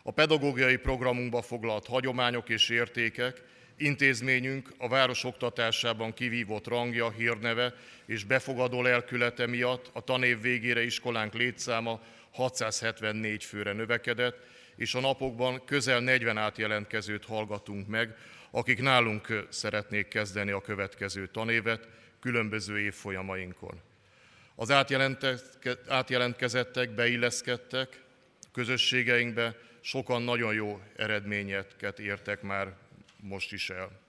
[0.03, 3.43] A pedagógiai programunkba foglalt hagyományok és értékek,
[3.77, 7.75] intézményünk a város oktatásában kivívott rangja, hírneve
[8.07, 14.39] és befogadó lelkülete miatt a tanév végére iskolánk létszáma 674 főre növekedett,
[14.77, 18.17] és a napokban közel 40 átjelentkezőt hallgatunk meg,
[18.55, 21.89] akik nálunk szeretnék kezdeni a következő tanévet,
[22.21, 23.81] különböző évfolyamainkon.
[24.55, 24.71] Az
[25.89, 28.03] átjelentkezettek beilleszkedtek
[28.53, 32.77] közösségeinkbe, sokan nagyon jó eredményeket értek már
[33.17, 34.01] most is el.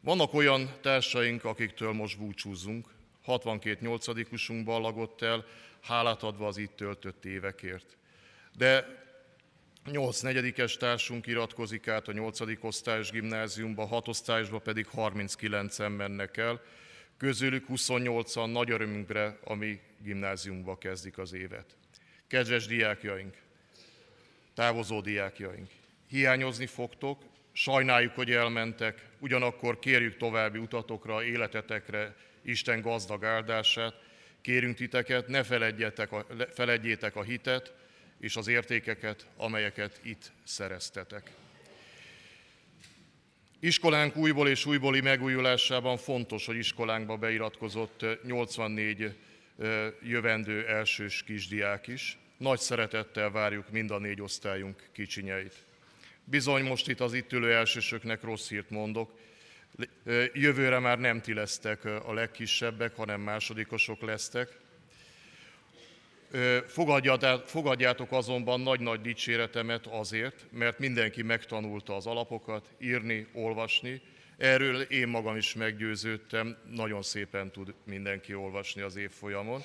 [0.00, 2.86] Vannak olyan társaink, akiktől most búcsúzunk,
[3.22, 5.44] 62 nyolcadikusunk ballagott el,
[5.82, 7.96] hálát adva az itt töltött évekért.
[8.56, 9.04] De
[9.90, 12.40] 8 negyedikes társunk iratkozik át a 8.
[12.60, 16.60] osztályos gimnáziumba, 6 osztályosba pedig 39-en mennek el,
[17.16, 21.76] közülük 28-an nagy örömünkre a mi gimnáziumba kezdik az évet.
[22.26, 23.34] Kedves diákjaink,
[24.54, 25.70] távozó diákjaink,
[26.08, 27.22] hiányozni fogtok,
[27.58, 33.94] Sajnáljuk, hogy elmentek, ugyanakkor kérjük további utatokra, életetekre Isten gazdag áldását.
[34.40, 37.74] Kérünk titeket, ne feledjetek a, feledjétek a hitet
[38.20, 41.30] és az értékeket, amelyeket itt szereztetek.
[43.60, 49.16] Iskolánk újból és újbóli megújulásában fontos, hogy iskolánkba beiratkozott 84
[50.02, 52.18] jövendő elsős kisdiák is.
[52.36, 55.54] Nagy szeretettel várjuk mind a négy osztályunk kicsinyeit.
[56.24, 59.18] Bizony most itt az itt ülő elsősöknek rossz hírt mondok.
[60.32, 64.58] Jövőre már nem ti lesztek a legkisebbek, hanem másodikosok lesztek.
[67.46, 74.00] Fogadjátok azonban nagy-nagy dicséretemet azért, mert mindenki megtanulta az alapokat, írni, olvasni.
[74.36, 79.62] Erről én magam is meggyőződtem, nagyon szépen tud mindenki olvasni az évfolyamon.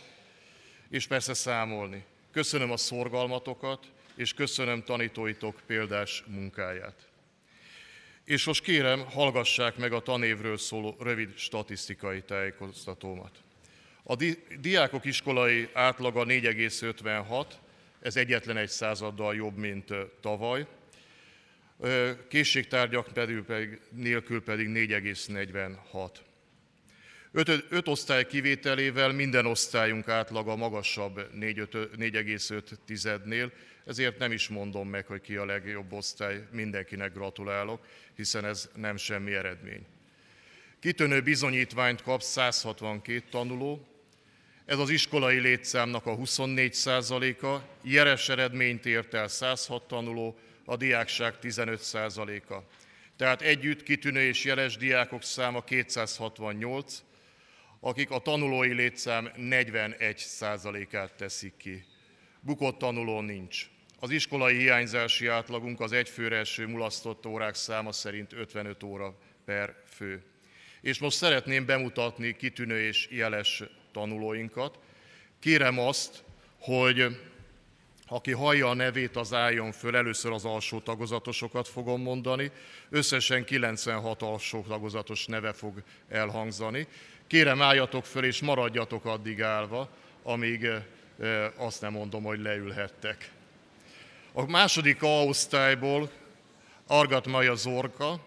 [0.89, 2.05] És persze számolni.
[2.31, 7.07] Köszönöm a szorgalmatokat, és köszönöm tanítóitok példás munkáját.
[8.25, 13.31] És most kérem, hallgassák meg a tanévről szóló rövid statisztikai tájékoztatómat.
[14.12, 17.45] A di- diákok iskolai átlaga 4,56,
[18.02, 20.67] ez egyetlen egy századdal jobb, mint tavaly.
[22.28, 26.10] Készségtárgyak pedig, nélkül pedig 4,46.
[27.32, 33.52] Öt, öt osztály kivételével minden osztályunk átlaga magasabb 4,5-nél,
[33.86, 38.97] ezért nem is mondom meg, hogy ki a legjobb osztály, mindenkinek gratulálok, hiszen ez nem
[38.97, 39.86] semmi eredmény.
[40.80, 43.86] Kitűnő bizonyítványt kap 162 tanuló,
[44.65, 51.39] ez az iskolai létszámnak a 24 százaléka, jeles eredményt ért el 106 tanuló, a diákság
[51.39, 52.67] 15 százaléka.
[53.17, 57.04] Tehát együtt kitűnő és jeles diákok száma 268,
[57.80, 61.84] akik a tanulói létszám 41 százalékát teszik ki.
[62.39, 63.69] Bukott tanuló nincs.
[64.00, 70.24] Az iskolai hiányzási átlagunk az egyfőre eső mulasztott órák száma szerint 55 óra per fő.
[70.82, 74.80] És most szeretném bemutatni kitűnő és jeles tanulóinkat.
[75.39, 76.23] Kérem azt,
[76.60, 77.17] hogy
[78.08, 82.51] aki hallja a nevét, az álljon föl, először az alsó tagozatosokat fogom mondani,
[82.89, 86.88] összesen 96 alsó tagozatos neve fog elhangzani.
[87.27, 89.89] Kérem álljatok föl és maradjatok addig állva,
[90.23, 90.67] amíg
[91.56, 93.32] azt nem mondom, hogy leülhettek.
[94.34, 96.10] A második A osztályból
[96.88, 98.19] Argat Maja Zorka,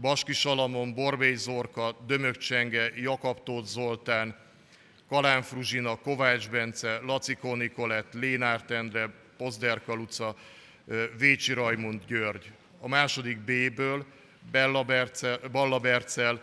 [0.00, 4.43] Baski Salamon, Borbély Zorka, Dömök Csenge, Jakab Tóth Zoltán,
[5.14, 10.34] Kalán Fruzsina, Kovács Bence, Lacikó Nikolett, Lénárt Endre, Pozderka Luca,
[11.18, 12.52] Vécsi Rajmund György.
[12.80, 14.04] A második B-ből
[14.50, 16.42] Bella Bercel, Balla Bercel,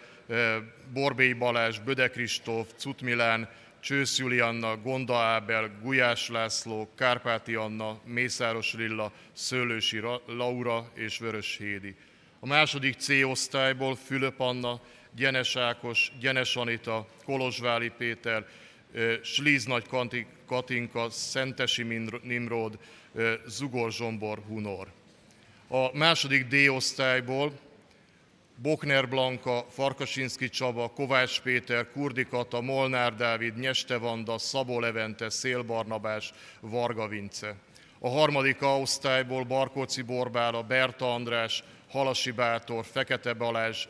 [0.94, 8.74] Borbély Balázs, Böde Kristóf, Cut Milán, Csősz Julianna, Gonda Ábel, Gulyás László, Kárpáti Anna, Mészáros
[8.74, 11.96] Lilla, Szőlősi Laura és Vörös Hédi.
[12.40, 14.82] A második C osztályból Fülöp Anna,
[15.16, 18.46] Gyenes Ákos, Gyenes Anita, Kolozsváli Péter,
[19.24, 19.86] Slíz Nagy
[20.46, 21.84] Katinka, Szentesi
[22.24, 22.78] Nimród,
[23.48, 24.88] Zugor Zsombor Hunor.
[25.68, 27.52] A második D osztályból
[28.56, 32.28] Bokner Blanka, Farkasinski Csaba, Kovács Péter, Kurdi
[32.62, 37.56] Molnár Dávid, Nyeste Vanda, Szabó Levente, Szél Barnabás, Varga Vince.
[38.00, 43.88] A harmadik osztályból Barkóci Borbála, Berta András, Halasi Bátor, Fekete Balázs,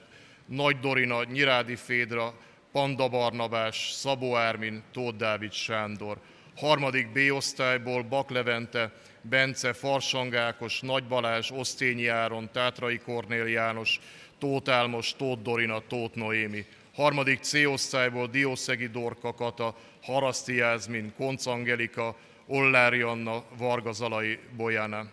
[0.51, 2.33] Nagy Dorina, Nyirádi Fédra,
[2.71, 6.17] Panda Barnabás, Szabó Ármin, Tóth Dávid Sándor.
[6.57, 13.99] Harmadik B osztályból Bak Levente, Bence, Farsangákos, Nagy Balázs, Osztényi Áron, Tátrai Kornél János,
[14.39, 16.65] Tóth Álmos, Tóth Dorina, Tóth Noémi.
[16.93, 22.15] Harmadik C osztályból Diószegi Dorka Kata, Haraszti Jászmin, Konc Angelika,
[22.47, 25.05] Ollári Anna, Varga Zalai Bojana.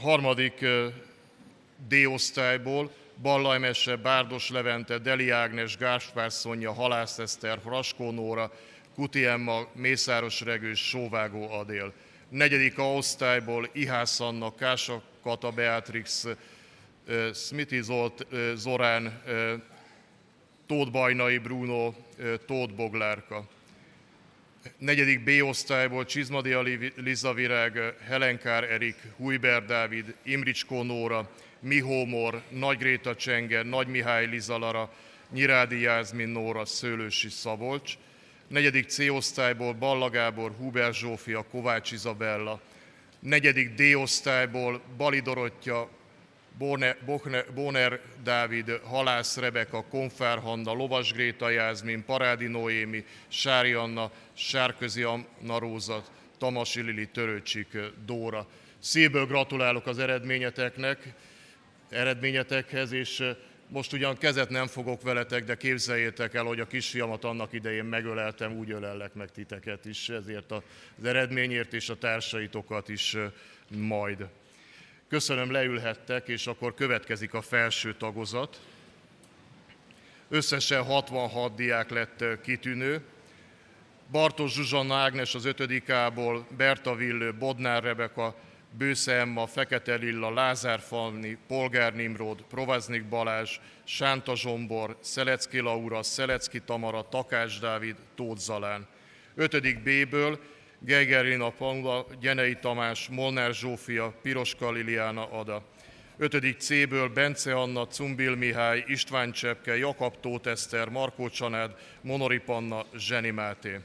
[0.00, 0.64] Harmadik
[1.88, 1.94] D
[3.22, 8.52] Mese, Bárdos Levente, Deli Ágnes, Gáspár Szonya, Halász Eszter, Raskó Nóra,
[8.94, 11.92] Kuti Emma, Mészáros Regős, Sóvágó Adél.
[12.28, 16.26] Negyedik A osztályból Ihász Anna, Kása Kata Beatrix,
[17.34, 19.22] Smithy Zolt, Zorán,
[20.66, 21.94] Tóth Bajnai Bruno,
[22.46, 23.48] Tóth Boglárka.
[24.78, 26.62] Negyedik B osztályból Csizmadia
[26.96, 31.30] Liza Virág, Helenkár Erik, Hujber Dávid, Imricskó Nóra,
[31.62, 34.92] Mihómor, Nagy Gréta Csenge, Nagy Mihály Lizalara,
[35.30, 37.92] Nyirádi Jászmin Nóra, Szőlősi Szabolcs.
[38.48, 42.60] Negyedik C osztályból Balla Gábor, Huber Zsófia, Kovács Izabella.
[43.18, 45.88] Negyedik D osztályból Bali Dorottya,
[47.54, 55.58] Bóner Dávid, Halász Rebeka, Konfár Hanna, Lovas Gréta Jászmin, Parádi Noémi, Sári Anna, Sárközi Anna
[55.58, 56.04] Róza,
[56.38, 58.46] Tamasi Lili, Törőcsik Dóra.
[58.78, 61.14] Szívből gratulálok az eredményeteknek,
[61.92, 63.24] eredményetekhez, és
[63.68, 68.52] most ugyan kezet nem fogok veletek, de képzeljétek el, hogy a kisfiamat annak idején megöleltem,
[68.52, 73.16] úgy ölellek meg titeket is, ezért az eredményért és a társaitokat is
[73.68, 74.26] majd.
[75.08, 78.60] Köszönöm, leülhettek, és akkor következik a felső tagozat.
[80.28, 83.00] Összesen 66 diák lett kitűnő.
[84.10, 85.88] Bartos Zsuzsanna Ágnes az 5.
[85.88, 88.36] A-ból, Berta Villő, Bodnár Rebeka,
[88.78, 96.60] Bősze Emma, Fekete Lilla, Lázár Falni, Polgár Nimrod, Provaznik Balázs, Sánta Zsombor, Szelecki Laura, Szelecki
[96.60, 98.86] Tamara, Takács Dávid, Tóth Zalán.
[99.34, 99.82] 5.
[99.82, 100.38] B-ből
[100.78, 105.62] Geigerina Paula, Gyenei Tamás, Molnár Zsófia, Piroska Liliana Ada.
[106.16, 106.56] 5.
[106.58, 113.30] C-ből Bence Anna, Cumbil Mihály, István Csepke, Jakab Tóth Eszter, Markó Csanád, Monori Panna, Zseni
[113.30, 113.80] Máté.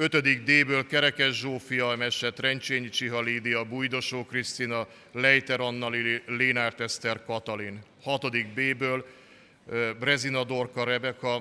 [0.00, 0.44] 5.
[0.44, 7.82] D-ből Kerekes Zsófia Mese, Trencsényi Csiha Lídia, Bújdosó Krisztina, Lejter Anna Lili, Lénárt Eszter Katalin.
[8.02, 8.30] 6.
[8.54, 9.06] B-ből
[9.98, 11.40] Brezina Dorka Rebeka,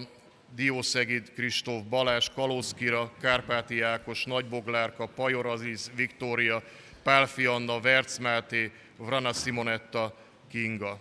[0.56, 6.64] Diószegid Kristóf, Balázs Kalózkira, Kárpáti Ákos, Nagyboglárka, Pajor Aziz, Viktória,
[7.04, 10.16] Pálfi Anna, Verc Máté, Vrana Simonetta,
[10.50, 11.00] Kinga.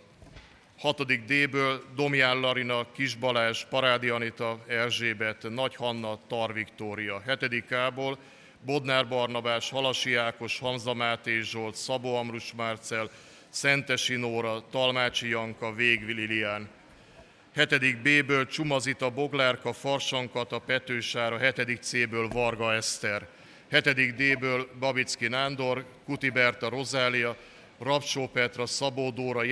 [0.80, 1.26] 6.
[1.26, 7.22] D-ből Domján Larina, Kis Balázs, Parádi Anita, Erzsébet, Nagy Hanna, Tar Viktória.
[7.40, 7.72] 7.
[7.72, 8.18] A-ból
[8.64, 13.10] Bodnár Barnabás, Halasi Ákos, Hamza Máté Zsolt, Szabó Amrus Márcel,
[13.48, 16.68] Szentesi Nóra, Talmácsi Janka, Végvi Lilián.
[17.54, 17.96] 7.
[18.02, 21.82] B-ből Csumazita, Boglárka, Farsankata, Petősára, 7.
[21.82, 23.28] C-ből Varga Eszter.
[23.70, 24.14] 7.
[24.16, 27.36] D-ből Babicki Nándor, Kuti Berta Rozália,
[27.78, 29.42] Rapsó Petra, Szabó Dóra,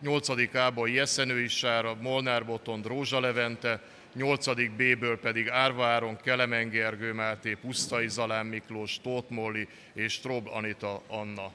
[0.00, 0.54] 8.
[0.54, 3.80] A-ból Jeszenői Sára, Molnár Botond, Rózsa Levente,
[4.14, 4.54] 8.
[4.54, 11.02] B-ből pedig Árva Áron, Kelemen Gergő Máté, Pusztai Zalán Miklós, Tóth Molli és Trob Anita
[11.06, 11.50] Anna.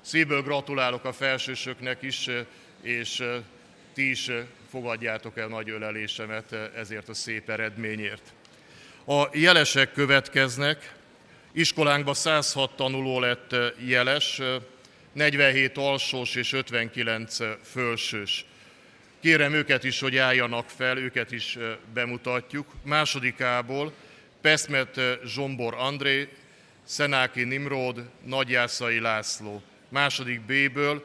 [0.00, 2.28] Szívből gratulálok a felsősöknek is,
[2.82, 3.22] és
[3.94, 4.30] ti is
[4.70, 8.32] fogadjátok el nagy ölelésemet ezért a szép eredményért.
[9.06, 10.94] A jelesek következnek.
[11.52, 13.54] Iskolánkban 106 tanuló lett
[13.86, 14.40] jeles,
[15.12, 18.44] 47 alsós és 59 fölsős.
[19.20, 21.58] Kérem őket is, hogy álljanak fel, őket is
[21.94, 22.66] bemutatjuk.
[22.84, 23.92] Másodikából
[24.40, 26.28] Peszmet Zsombor André,
[26.84, 29.62] Szenáki Nimród, Nagyjászai László.
[29.88, 31.04] Második B-ből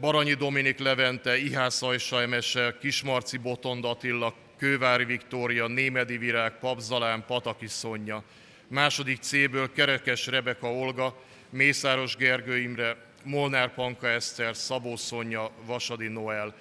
[0.00, 8.22] Baranyi Dominik Levente, Ihász Ajsajmese, Kismarci Botond Attila, Kővári Viktória, Némedi Virág, Papzalán, Pataki Szonya.
[8.68, 16.54] Második C-ből Kerekes Rebeka Olga, Mészáros Gergő Imre, Molnár Panka Eszter, Szabó Szonya, Vasadi Noel.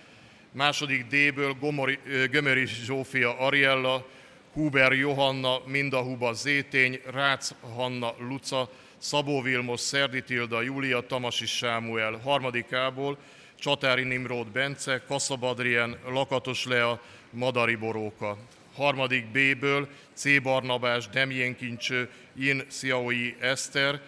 [0.52, 2.00] Második D-ből Gomori,
[2.32, 4.06] Gömöri Zsófia Ariella,
[4.54, 12.20] Huber Johanna, Mindahuba Zétény, Rácz Hanna Luca, Szabó Vilmos, Szerdi Tilda, Júlia, Tamasi Sámuel.
[12.24, 13.18] Harmadikából
[13.60, 18.38] Csatári Nimród Bence, Kaszab Adrien, Lakatos Lea, Madari Boróka.
[18.76, 20.42] Harmadik B-ből C.
[20.42, 22.10] Barnabás, Demjén Kincső,
[22.40, 24.02] In Sziaoi Eszter,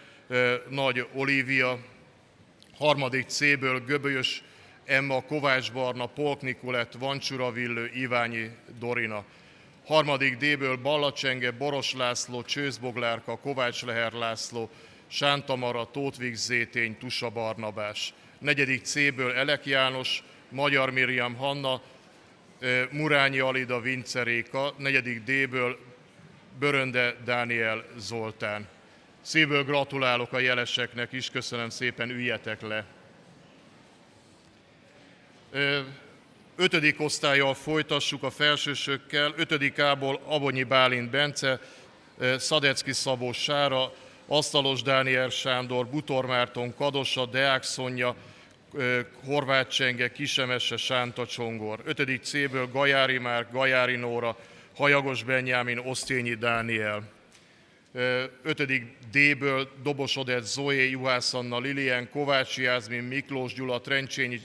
[0.69, 1.79] nagy Olivia,
[2.77, 4.43] harmadik C-ből Göbölyös
[4.85, 9.23] Emma, Kovács Barna, Polk Nikolett, Vancsura Villő, Iványi Dorina.
[9.85, 14.69] Harmadik D-ből Ballacsenge, Boros László, Csőzboglárka, Kovács Leher László,
[15.07, 18.13] Sántamara, Tótvig Zétény, Tusa Barnabás.
[18.39, 21.81] Negyedik C-ből Elek János, Magyar Miriam Hanna,
[22.91, 25.79] Murányi Alida Vinceréka, negyedik D-ből
[26.59, 28.67] Börönde Dániel Zoltán.
[29.27, 32.85] Szívből gratulálok a jeleseknek is, köszönöm szépen, üljetek le.
[36.55, 39.33] Ötödik osztályjal folytassuk a felsősökkel.
[39.37, 41.59] Ötödik A-ból Abonyi Bálint Bence,
[42.37, 43.93] Szadecki Szabó Sára,
[44.27, 48.15] Asztalos Dániel Sándor, Butor Márton Kadosa, Deák Szonya,
[49.25, 51.81] Horváth Csenge, Kisemese, Sánta Csongor.
[51.85, 54.37] Ötödik C-ből Gajári Márk, Gajári Nóra,
[54.75, 57.15] Hajagos Benyámin, Osztényi Dániel.
[57.93, 58.65] 5.
[59.11, 64.39] D-ből Dobos Odett, Zoé, Juhász Anna, Lilian, Kovács Jászmin, Miklós Gyula, Trencsényi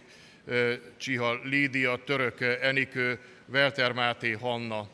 [0.97, 4.89] Csiha, Lídia, Török Enikő, Welter Máté, Hanna.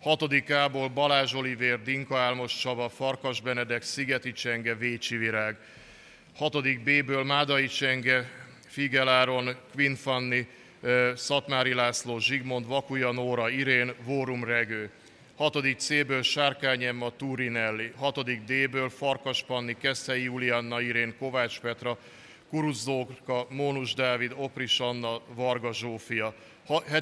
[0.00, 0.22] 6.
[0.50, 5.56] A-ból Balázs Olivér, Dinka Álmos Csaba, Farkas Benedek, Szigeti Csenge, Vécsi Virág.
[6.36, 6.82] 6.
[6.82, 8.30] B-ből Mádai Csenge,
[8.66, 9.94] Figeláron, Quinn
[11.14, 14.90] Szatmári László, Zsigmond, Vakuja Nóra, Irén, Vórum Regő.
[15.36, 15.76] 6.
[15.78, 18.44] C-ből Sárkány Emma Turinelli, 6.
[18.44, 21.98] D-ből Farkas Panni, Keszei Julianna Irén, Kovács Petra,
[22.50, 26.34] Kuruzzóka, Mónus Dávid, Opris Anna, Varga Zsófia.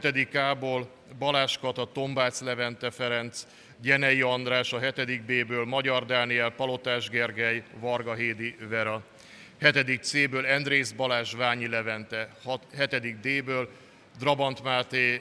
[0.02, 0.28] 7.
[0.28, 3.46] K-ból Balázs Kata, Tombác Levente Ferenc,
[3.82, 5.22] Gyenei András, a 7.
[5.22, 9.02] B-ből Magyar Dániel, Palotás Gergely, Varga Hédi Vera.
[9.60, 10.02] 7.
[10.02, 12.28] C-ből Endrész Balázs, Ványi Levente.
[12.76, 13.20] 7.
[13.20, 13.68] D-ből
[14.18, 15.20] Drabant Máté,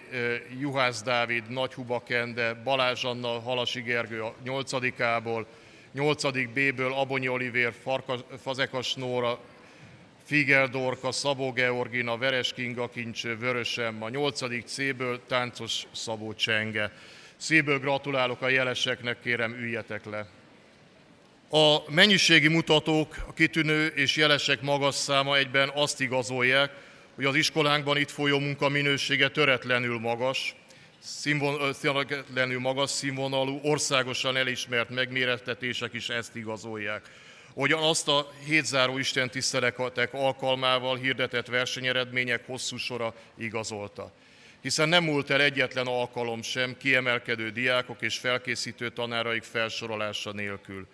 [0.59, 4.73] Juhász Dávid, Nagyhuba Kende, Balázs Anna, Halasi Gergő a 8.
[4.99, 5.45] A-ból,
[5.93, 6.31] 8.
[6.31, 7.73] B-ből Abonyi Olivér,
[8.41, 9.39] Fazekas Nóra,
[10.23, 14.63] Figel Dorka, Szabó Georgina, Veres Kinga Kincs, Vörösem, a 8.
[14.65, 16.91] C-ből Táncos Szabó Csenge.
[17.37, 20.27] Szívből gratulálok a jeleseknek, kérem üljetek le.
[21.49, 26.71] A mennyiségi mutatók, a kitűnő és jelesek magas száma egyben azt igazolják,
[27.21, 30.55] hogy az iskolánkban itt folyó munka minősége töretlenül magas,
[30.99, 37.09] színvonalú, magas színvonalú, országosan elismert megmérettetések is ezt igazolják.
[37.53, 44.11] Hogyan azt a hétzáró Isten tiszteletek alkalmával hirdetett versenyeredmények hosszú sora igazolta.
[44.61, 50.87] Hiszen nem múlt el egyetlen alkalom sem kiemelkedő diákok és felkészítő tanáraik felsorolása nélkül.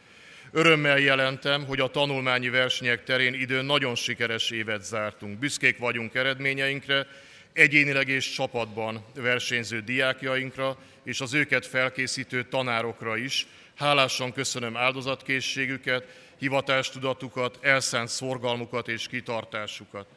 [0.52, 5.40] Örömmel jelentem, hogy a tanulmányi versenyek terén időn nagyon sikeres évet zártunk.
[5.40, 7.08] Büszkék vagyunk eredményeinkre,
[7.54, 13.48] egyénileg és csapatban versenyző diákjainkra és az őket felkészítő tanárokra is.
[13.76, 16.06] Hálásan köszönöm áldozatkészségüket,
[16.38, 20.08] hivatástudatukat, elszánt szorgalmukat és kitartásukat.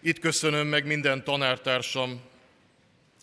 [0.00, 2.20] Itt köszönöm meg minden tanártársam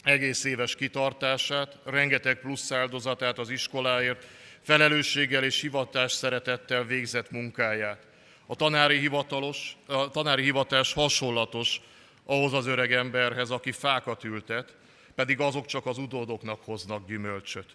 [0.03, 4.25] egész éves kitartását, rengeteg plusz áldozatát az iskoláért,
[4.67, 8.07] felelősséggel és hivatás szeretettel végzett munkáját.
[8.45, 11.81] A tanári, hivatalos, a tanári hivatás hasonlatos
[12.23, 14.75] ahhoz az öreg emberhez, aki fákat ültet,
[15.15, 17.65] pedig azok csak az utódoknak hoznak gyümölcsöt.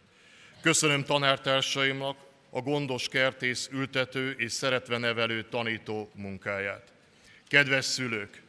[0.61, 2.17] Köszönöm tanártársaimnak
[2.51, 6.93] a gondos kertész, ültető és szeretve nevelő tanító munkáját.
[7.49, 8.42] Kedves szülők!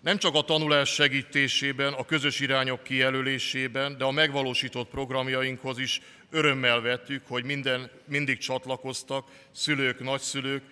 [0.00, 6.80] Nem csak a tanulás segítésében, a közös irányok kijelölésében, de a megvalósított programjainkhoz is örömmel
[6.80, 10.62] vettük, hogy minden, mindig csatlakoztak, szülők, nagyszülők,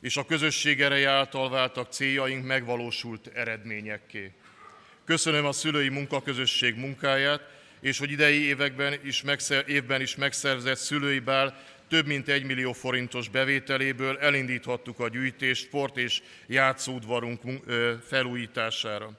[0.00, 4.32] és a közösség ereje által váltak céljaink megvalósult eredményekké.
[5.04, 7.40] Köszönöm a szülői munkaközösség munkáját,
[7.80, 12.72] és hogy idei években is megszer, évben is megszerzett szülői bál több mint egy millió
[12.72, 17.40] forintos bevételéből elindíthattuk a gyűjtést sport és játszódvarunk
[18.06, 19.10] felújítására.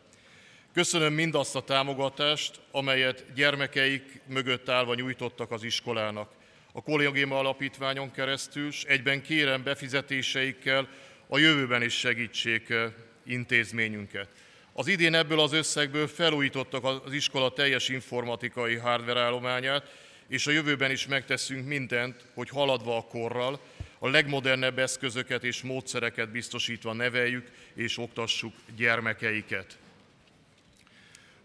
[0.74, 6.32] Köszönöm mindazt a támogatást, amelyet gyermekeik mögött állva nyújtottak az iskolának.
[6.72, 10.88] A Kollégium Alapítványon keresztül, és egyben kérem befizetéseikkel
[11.28, 12.74] a jövőben is segítsék
[13.26, 14.28] intézményünket.
[14.74, 19.92] Az idén ebből az összegből felújítottak az iskola teljes informatikai hardware állományát,
[20.30, 23.60] és a jövőben is megteszünk mindent, hogy haladva a korral,
[24.00, 29.78] a legmodernebb eszközöket és módszereket biztosítva neveljük és oktassuk gyermekeiket.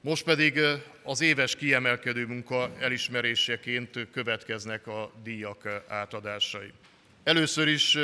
[0.01, 0.61] Most pedig
[1.03, 6.72] az éves kiemelkedő munka elismeréseként következnek a díjak átadásai.
[7.22, 7.99] Először is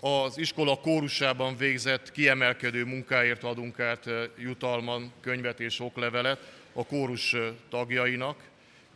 [0.00, 4.08] az iskola kórusában végzett kiemelkedő munkáért adunk át
[4.38, 7.36] jutalman könyvet és oklevelet a kórus
[7.68, 8.38] tagjainak.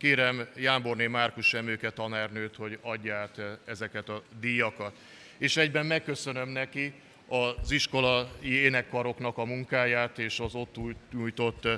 [0.01, 4.93] Kérem Jánborné Márkus Emőke tanárnőt, hogy adja át ezeket a díjakat.
[5.39, 6.93] És egyben megköszönöm neki,
[7.29, 10.77] az iskolai énekkaroknak a munkáját és az ott
[11.13, 11.69] nyújtott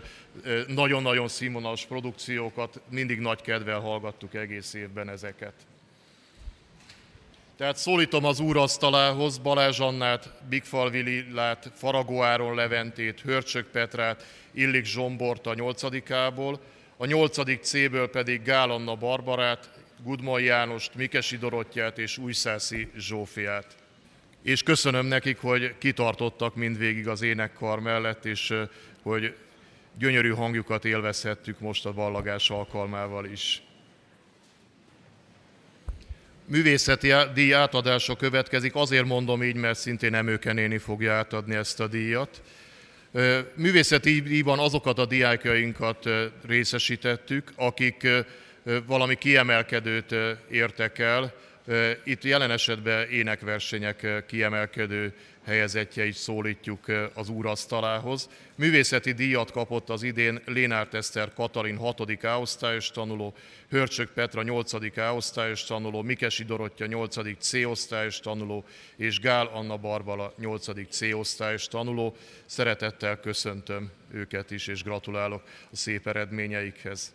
[0.67, 2.81] nagyon-nagyon színvonalas produkciókat.
[2.89, 5.55] Mindig nagy kedvel hallgattuk egész évben ezeket.
[7.57, 15.47] Tehát szólítom az úrasztalához Balázs Annát, Bigfal Vilillát, Faragó Áron Leventét, Hörcsök Petrát, Illik Zsombort
[15.47, 15.83] a 8
[17.03, 17.61] a 8.
[17.61, 19.71] C-ből pedig Gál Anna Barbarát,
[20.05, 23.77] Gudmai Jánost, Mikesi Dorottyát és Újszászi Zsófiát
[24.43, 28.55] és köszönöm nekik, hogy kitartottak mindvégig az énekkar mellett, és
[29.03, 29.35] hogy
[29.99, 33.63] gyönyörű hangjukat élvezhettük most a ballagás alkalmával is.
[36.45, 41.87] Művészeti díj átadása következik, azért mondom így, mert szintén Emőke néni fogja átadni ezt a
[41.87, 42.43] díjat.
[43.55, 46.09] Művészeti díjban azokat a diákjainkat
[46.47, 48.09] részesítettük, akik
[48.87, 50.15] valami kiemelkedőt
[50.51, 51.35] értek el,
[52.05, 55.15] itt jelen esetben énekversenyek kiemelkedő
[55.45, 56.85] helyezettjeit szólítjuk
[57.15, 58.29] az úrasztalához.
[58.55, 62.25] Művészeti díjat kapott az idén Lénárt Eszter Katalin 6.
[62.25, 63.35] A-osztályos tanuló,
[63.69, 64.99] Hörcsök Petra 8.
[64.99, 67.39] A-osztályos tanuló, Mikesi Dorottya 8.
[67.39, 68.65] C-osztályos tanuló
[68.97, 70.89] és Gál Anna Barbala 8.
[70.89, 72.17] C-osztályos tanuló.
[72.45, 77.15] Szeretettel köszöntöm őket is, és gratulálok a szép eredményeikhez.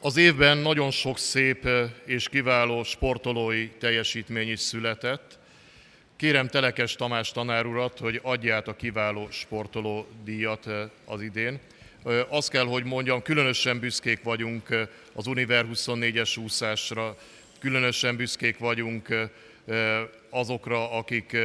[0.00, 1.68] Az évben nagyon sok szép
[2.04, 5.38] és kiváló sportolói teljesítmény is született.
[6.16, 10.68] Kérem Telekes Tamás tanár urat, hogy adja át a kiváló sportoló díjat
[11.04, 11.58] az idén.
[12.28, 17.16] Azt kell, hogy mondjam, különösen büszkék vagyunk az Univer 24-es úszásra,
[17.58, 19.30] különösen büszkék vagyunk
[20.30, 21.36] azokra, akik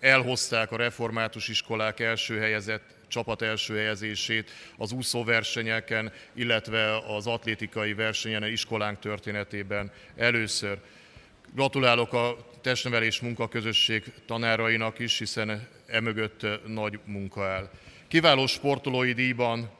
[0.00, 8.44] elhozták a református iskolák első helyezett csapat első helyezését az úszóversenyeken, illetve az atlétikai versenyen,
[8.44, 10.78] iskolánk történetében először.
[11.54, 12.36] Gratulálok a
[12.68, 17.70] testnevelés munkaközösség tanárainak is, hiszen emögött nagy munka áll.
[18.08, 19.70] Kiváló sportolói díjban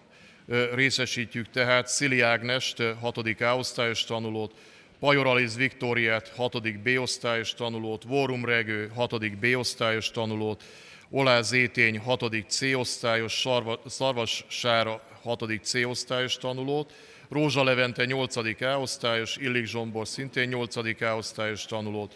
[0.74, 3.16] részesítjük tehát Szili Ágnest, 6.
[3.41, 4.55] A osztályos tanulót,
[5.01, 6.78] Pajor Aliz Viktóriát, 6.
[6.78, 9.39] B osztályos tanulót, Vórum Regő, 6.
[9.39, 10.64] B osztályos tanulót,
[11.11, 12.24] Olá Zétény 6.
[12.49, 13.47] C osztályos,
[13.86, 15.45] Szarvas Sára 6.
[15.62, 16.93] C osztályos tanulót,
[17.28, 18.36] Rózsa Levente 8.
[18.62, 20.76] A osztályos, Illik Zsombor szintén 8.
[21.03, 22.14] A osztályos tanulót,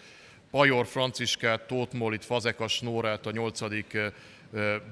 [0.53, 3.61] Pajor Franciskát, Tóth Molit, Fazekas Nórát a 8.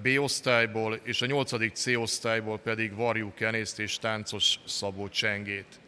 [0.03, 1.73] B osztályból, és a 8.
[1.73, 5.81] C osztályból pedig Varjú Kenészt és Táncos Szabó Csengét.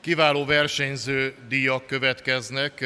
[0.00, 2.78] Kiváló versenyző díjak következnek.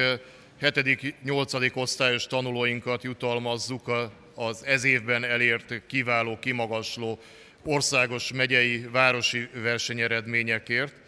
[0.61, 1.75] 7.-8.
[1.75, 3.91] osztályos tanulóinkat jutalmazzuk
[4.35, 7.19] az ez évben elért kiváló, kimagasló
[7.65, 11.02] országos, megyei, városi versenyeredményekért.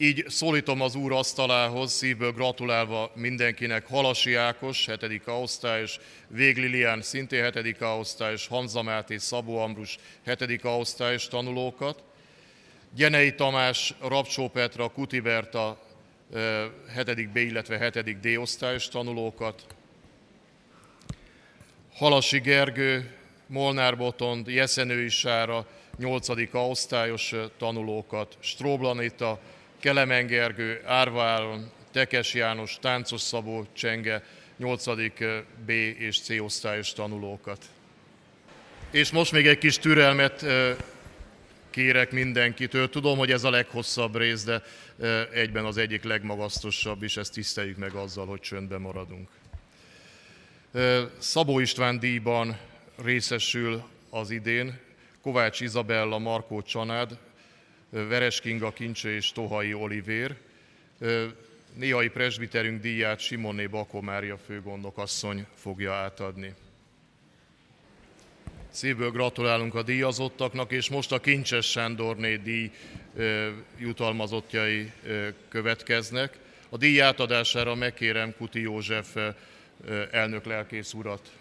[0.00, 5.22] Így szólítom az úr asztalához, szívből gratulálva mindenkinek Halasi Ákos, 7.
[5.26, 7.76] osztályos, Vég Lilián, szintén 7.
[7.80, 10.60] osztályos, Hanza Máté, Szabó Ambrus, 7.
[10.62, 12.02] osztályos tanulókat,
[12.94, 15.80] Gyenei Tamás, Rapcsó Petra, Kuti Berta,
[16.94, 17.28] 7.
[17.32, 18.20] B, illetve 7.
[18.20, 19.66] D osztályos tanulókat,
[21.94, 23.10] Halasi Gergő,
[23.46, 26.28] Molnár Botond, Jeszenői Sára, 8.
[26.28, 29.40] A osztályos tanulókat, Stróblanita,
[29.80, 34.24] Kelemen Gergő, Árva Áron, Tekes János, Táncos Szabó Csenge,
[34.56, 34.84] 8.
[35.66, 37.64] B és C osztályos tanulókat.
[38.90, 40.44] És most még egy kis türelmet
[41.70, 42.88] kérek mindenkitől.
[42.88, 44.62] Tudom, hogy ez a leghosszabb rész, de
[45.32, 49.28] egyben az egyik legmagasztosabb, és ezt tiszteljük meg azzal, hogy csöndben maradunk.
[51.18, 52.58] Szabó István díjban
[53.02, 54.78] részesül az idén
[55.22, 57.18] Kovács Izabella, Markó Csanád,
[57.90, 60.36] Veres Kinga Kincse és Tohai Olivér.
[61.74, 66.54] Néhai presbiterünk díját Simoné Bakó Mária főgondokasszony fogja átadni.
[68.70, 72.70] Szívből gratulálunk a díjazottaknak, és most a Kincses Sándorné díj
[73.78, 74.92] jutalmazottjai
[75.48, 76.38] következnek.
[76.68, 79.16] A díj átadására megkérem Kuti József
[80.10, 81.32] elnök lelkész urat.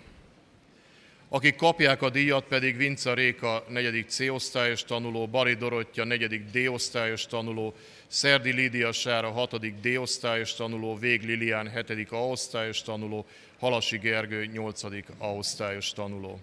[1.30, 4.06] Akik kapják a díjat pedig Vinca Réka 4.
[4.08, 6.50] C osztályos tanuló, Bari Dorottya 4.
[6.52, 7.74] D osztályos tanuló,
[8.08, 9.80] Szerdi Lídia Sára 6.
[9.80, 12.12] D osztályos tanuló, Vég Lilián 7.
[12.12, 13.26] A osztályos tanuló,
[13.60, 14.84] Halasi Gergő 8.
[15.18, 16.40] A osztályos tanuló.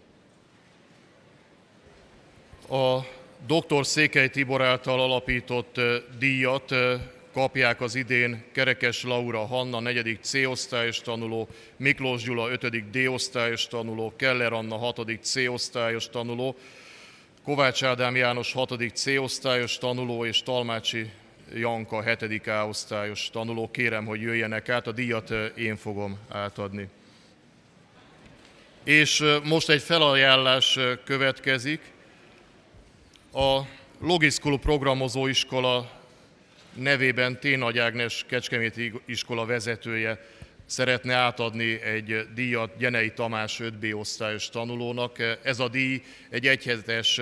[2.68, 2.98] A
[3.46, 3.86] dr.
[3.86, 5.80] Székely Tibor által alapított
[6.18, 6.74] díjat
[7.34, 10.18] kapják az idén Kerekes Laura Hanna 4.
[10.22, 12.90] C osztályos tanuló, Miklós Gyula 5.
[12.90, 15.00] D osztályos tanuló, Keller Anna 6.
[15.20, 16.56] C osztályos tanuló,
[17.44, 18.92] Kovács Ádám János 6.
[18.94, 21.10] C osztályos tanuló és Talmácsi
[21.54, 22.46] Janka 7.
[22.46, 23.70] A osztályos tanuló.
[23.70, 26.88] Kérem, hogy jöjjenek át, a díjat én fogom átadni.
[28.84, 31.80] És most egy felajánlás következik.
[33.32, 33.60] A
[34.00, 36.02] Logiszkulu programozóiskola
[36.74, 37.56] nevében T.
[37.56, 40.24] Nagy Ágnes Kecskeméti iskola vezetője
[40.66, 45.16] szeretne átadni egy díjat Gyenei Tamás 5B osztályos tanulónak.
[45.42, 47.20] Ez a díj egy egyhetes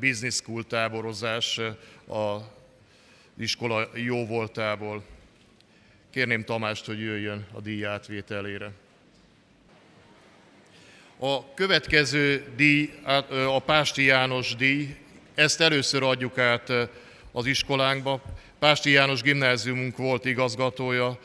[0.00, 1.58] business school táborozás
[2.08, 2.36] a
[3.38, 5.04] iskola jó voltából.
[6.10, 8.70] Kérném Tamást, hogy jöjjön a díj átvételére.
[11.18, 12.90] A következő díj,
[13.46, 14.96] a Pásti János díj,
[15.34, 16.72] ezt először adjuk át
[17.32, 18.22] az iskolánkba.
[18.64, 21.18] Pásti János gimnáziumunk volt igazgatója,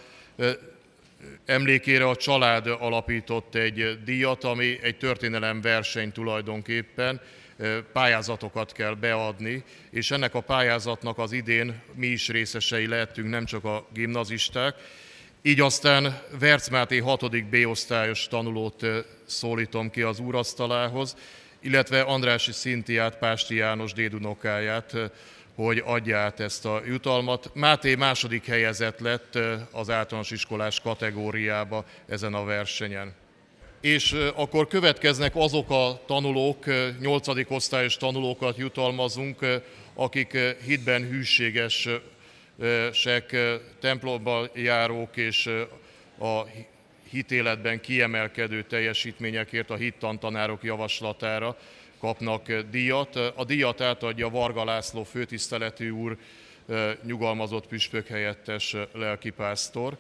[1.45, 7.21] emlékére a család alapított egy díjat, ami egy történelem verseny tulajdonképpen,
[7.93, 13.63] pályázatokat kell beadni, és ennek a pályázatnak az idén mi is részesei lehetünk, nem csak
[13.63, 14.75] a gimnazisták.
[15.41, 17.45] Így aztán Verc Máté 6.
[17.45, 18.85] B osztályos tanulót
[19.25, 21.15] szólítom ki az úrasztalához,
[21.61, 24.95] illetve Andrási Szintiát, Pásti János dédunokáját,
[25.65, 27.51] hogy adja át ezt a jutalmat.
[27.53, 29.37] Máté második helyezett lett
[29.71, 33.13] az általános iskolás kategóriába ezen a versenyen.
[33.81, 36.65] És akkor következnek azok a tanulók,
[36.99, 39.61] nyolcadik osztályos tanulókat jutalmazunk,
[39.93, 42.01] akik hitben hűségesek,
[43.79, 45.49] templomba járók és
[46.19, 46.41] a
[47.09, 51.57] hitéletben kiemelkedő teljesítményekért a hittantanárok javaslatára
[51.99, 53.15] kapnak díjat.
[53.15, 56.17] A díjat átadja Varga László főtiszteletű úr,
[57.03, 59.97] nyugalmazott püspök helyettes lelkipásztor.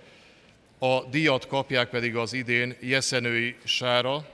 [0.79, 4.27] A díjat kapják pedig az idén Jeszenői Sára,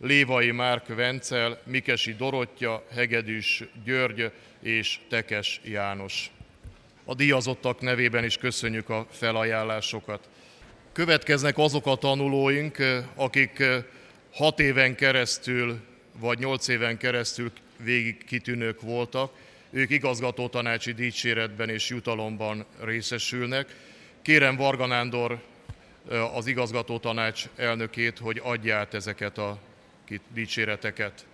[0.00, 4.30] Lévai Márk Vencel, Mikesi Dorottya, Hegedűs György
[4.62, 6.30] és Tekes János.
[7.04, 10.28] A díjazottak nevében is köszönjük a felajánlásokat.
[10.92, 12.76] Következnek azok a tanulóink,
[13.14, 13.62] akik
[14.32, 15.80] hat éven keresztül
[16.18, 19.32] vagy nyolc éven keresztül végig kitűnők voltak,
[19.70, 23.76] ők igazgató tanácsi dicséretben és jutalomban részesülnek.
[24.22, 25.40] Kérem Varga Nándor,
[26.34, 29.58] az igazgató tanács elnökét, hogy adja át ezeket a
[30.32, 31.26] dicséreteket.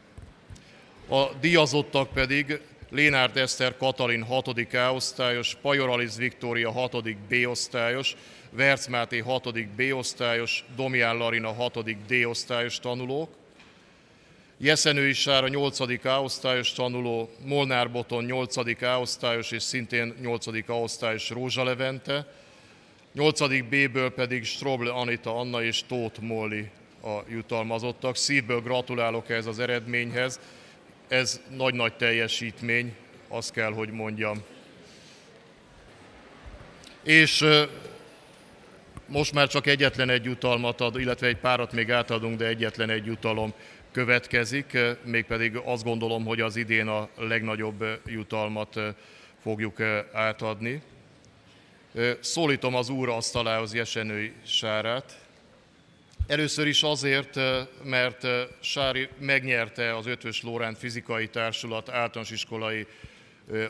[1.08, 2.60] A díjazottak pedig
[2.90, 4.48] Lénárd Eszter Katalin 6.
[4.74, 7.16] A osztályos, Pajor Aliz Viktória 6.
[7.28, 8.16] B osztályos,
[8.50, 9.66] Verc Máté 6.
[9.68, 12.06] B osztályos, Domján Larina 6.
[12.06, 13.34] D osztályos tanulók,
[14.58, 16.04] Jeszenői Sára 8.
[16.04, 18.82] A osztályos tanuló, Molnár Boton 8.
[18.82, 20.46] A osztályos és szintén 8.
[20.46, 22.32] A osztályos Rózsa Levente,
[23.12, 23.62] 8.
[23.68, 26.70] B-ből pedig Stroble Anita Anna és Tóth Molli
[27.02, 28.16] a jutalmazottak.
[28.16, 30.40] Szívből gratulálok ez az eredményhez.
[31.08, 32.94] Ez nagy-nagy teljesítmény,
[33.28, 34.42] azt kell, hogy mondjam.
[37.02, 37.44] És
[39.06, 43.06] most már csak egyetlen egy jutalmat ad, illetve egy párat még átadunk, de egyetlen egy
[43.06, 43.54] jutalom
[43.96, 48.80] következik, mégpedig azt gondolom, hogy az idén a legnagyobb jutalmat
[49.42, 49.80] fogjuk
[50.12, 50.82] átadni.
[52.20, 55.18] Szólítom az úr asztalához Jesenői Sárát.
[56.26, 57.38] Először is azért,
[57.82, 58.26] mert
[58.60, 62.86] Sári megnyerte az Ötvös Lóránt Fizikai Társulat általános iskolai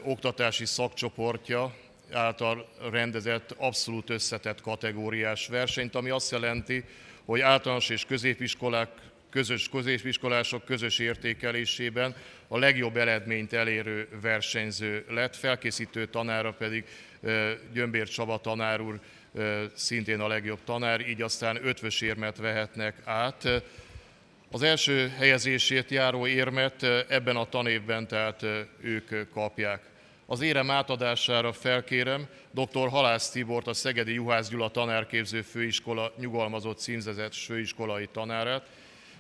[0.03, 1.75] oktatási szakcsoportja
[2.13, 6.85] által rendezett abszolút összetett kategóriás versenyt, ami azt jelenti,
[7.25, 8.89] hogy általános és középiskolák
[9.31, 12.15] közös középiskolások közös értékelésében
[12.49, 16.85] a legjobb eredményt elérő versenyző lett, felkészítő tanára pedig
[17.73, 19.01] Gyömbér Csaba tanár úr
[19.75, 23.63] szintén a legjobb tanár, így aztán ötvös érmet vehetnek át.
[24.51, 28.47] Az első helyezését járó érmet ebben a tanévben tehát
[28.81, 29.83] ők kapják.
[30.27, 32.89] Az érem átadására felkérem dr.
[32.89, 38.67] Halász Tibort, a Szegedi Juhász Gyula Tanárképző Főiskola nyugalmazott címzezett főiskolai tanárát,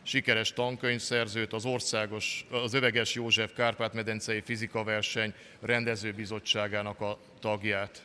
[0.06, 8.02] sikeres tankönyvszerzőt, az országos, az Öveges József Kárpát-medencei fizikaverseny rendezőbizottságának a tagját.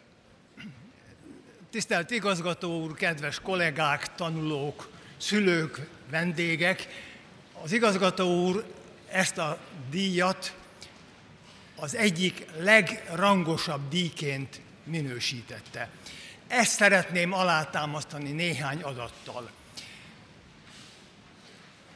[1.70, 6.88] Tisztelt igazgató úr, kedves kollégák, tanulók, szülők, vendégek!
[7.62, 8.66] Az igazgató úr
[9.08, 10.56] ezt a díjat
[11.76, 15.90] az egyik legrangosabb díjként minősítette.
[16.48, 19.50] Ezt szeretném alátámasztani néhány adattal.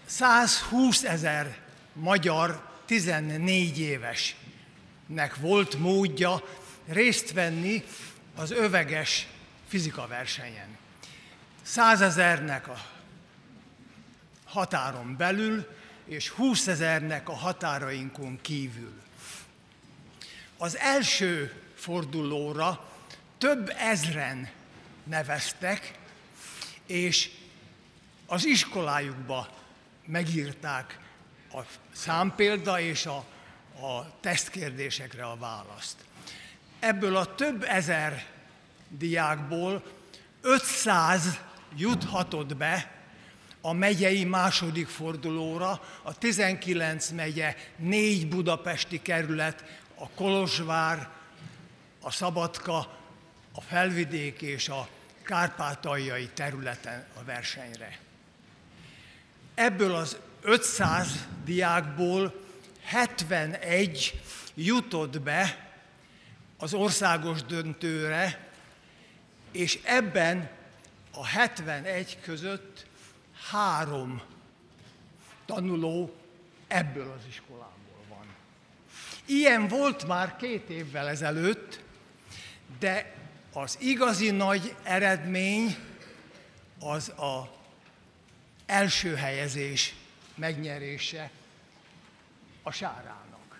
[0.05, 1.57] 120 ezer
[1.93, 6.43] magyar 14 évesnek volt módja
[6.87, 7.83] részt venni
[8.35, 9.27] az öveges
[9.67, 10.77] fizika versenyen.
[11.61, 12.85] Százezernek a
[14.45, 15.67] határon belül,
[16.05, 19.01] és 20 ezernek a határainkon kívül.
[20.57, 22.89] Az első fordulóra
[23.37, 24.49] több ezren
[25.03, 25.99] neveztek,
[26.85, 27.29] és
[28.25, 29.64] az iskolájukba
[30.05, 30.99] megírták
[31.51, 31.59] a
[31.93, 33.25] számpélda és a,
[33.85, 35.95] a tesztkérdésekre a választ.
[36.79, 38.25] Ebből a több ezer
[38.89, 39.83] diákból
[40.41, 41.39] 500
[41.75, 42.91] juthatott be
[43.61, 49.63] a megyei második fordulóra, a 19 megye, négy budapesti kerület,
[49.95, 51.09] a Kolozsvár,
[52.01, 52.77] a Szabadka,
[53.53, 54.87] a Felvidék és a
[55.23, 58.04] kárpátaljai területen a versenyre.
[59.55, 62.33] Ebből az 500 diákból
[62.83, 64.21] 71
[64.53, 65.69] jutott be
[66.57, 68.49] az országos döntőre,
[69.51, 70.49] és ebben
[71.11, 72.85] a 71 között
[73.51, 74.21] három
[75.45, 76.15] tanuló
[76.67, 78.25] ebből az iskolából van.
[79.25, 81.79] Ilyen volt már két évvel ezelőtt,
[82.79, 83.13] de
[83.53, 85.75] az igazi nagy eredmény
[86.79, 87.55] az a
[88.65, 89.95] első helyezés
[90.35, 91.31] megnyerése
[92.63, 93.59] a sárának.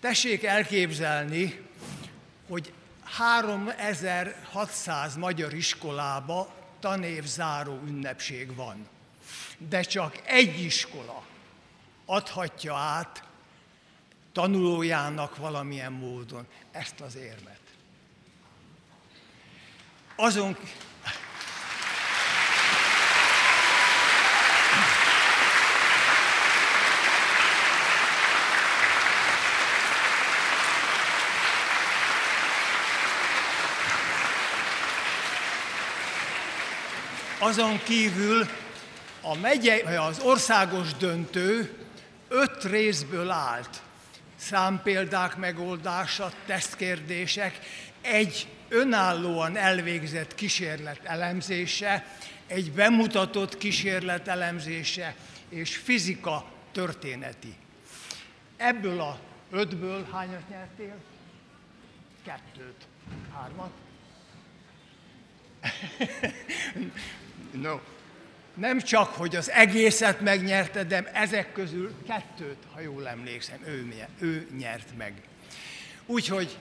[0.00, 1.60] Tessék elképzelni,
[2.48, 2.72] hogy
[3.02, 8.88] 3600 magyar iskolába tanévzáró ünnepség van.
[9.58, 11.26] De csak egy iskola
[12.04, 13.24] adhatja át
[14.32, 17.60] tanulójának valamilyen módon ezt az érmet.
[20.16, 20.56] Azon,
[37.44, 38.46] Azon kívül
[39.20, 41.72] a megye, az országos döntő
[42.28, 43.82] öt részből állt.
[44.36, 47.58] Számpéldák megoldása, tesztkérdések,
[48.00, 52.06] egy önállóan elvégzett kísérlet elemzése,
[52.46, 55.14] egy bemutatott kísérlet elemzése
[55.48, 57.54] és fizika történeti.
[58.56, 59.18] Ebből a
[59.50, 60.96] ötből hányat nyertél?
[62.24, 62.86] Kettőt.
[63.34, 63.70] Hármat?
[67.60, 67.80] No.
[68.54, 74.48] Nem csak, hogy az egészet megnyerte, de ezek közül kettőt, ha jól emlékszem, ő, ő
[74.58, 75.12] nyert meg.
[76.06, 76.58] Úgyhogy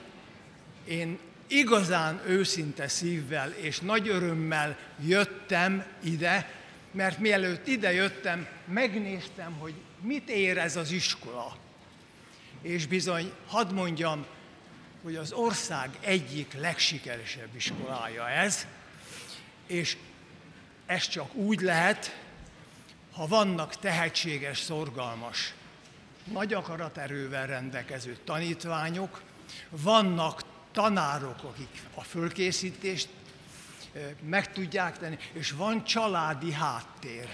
[0.86, 6.52] én igazán őszinte szívvel és nagy örömmel jöttem ide,
[6.92, 11.58] mert mielőtt ide jöttem, megnéztem, hogy mit ér ez az iskola.
[12.62, 14.26] És bizony, hadd mondjam,
[15.04, 18.68] hogy az ország egyik legsikeresebb iskolája ez,
[19.68, 19.98] és
[20.86, 22.18] ez csak úgy lehet,
[23.12, 25.54] ha vannak tehetséges, szorgalmas,
[26.24, 29.22] nagy akaraterővel rendelkező tanítványok,
[29.70, 33.10] vannak tanárok, akik a fölkészítést
[34.22, 37.28] meg tudják tenni, és van családi háttér.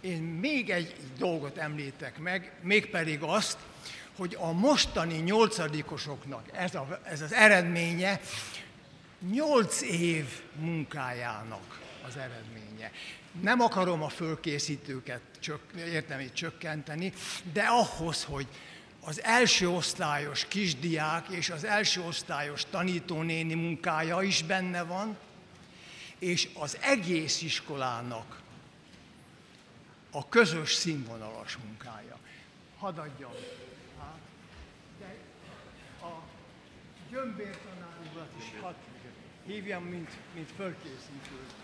[0.00, 3.58] Én még egy dolgot említek meg, mégpedig azt,
[4.16, 8.20] hogy a mostani nyolcadikosoknak ez, a, ez az eredménye
[9.30, 12.90] nyolc év munkájának az eredménye.
[13.40, 17.12] Nem akarom a fölkészítőket csök, értelmét csökkenteni,
[17.52, 18.46] de ahhoz, hogy
[19.00, 25.16] az első osztályos kisdiák és az első osztályos tanítónéni munkája is benne van,
[26.18, 28.42] és az egész iskolának
[30.10, 32.18] a közös színvonalas munkája.
[32.78, 33.30] Hadd adjam
[34.00, 34.18] át.
[34.98, 35.16] De
[36.06, 36.22] a
[37.10, 38.74] gyömbér tanárulat is hadd
[39.46, 41.63] hívjam, mint, mint fölkészítőt.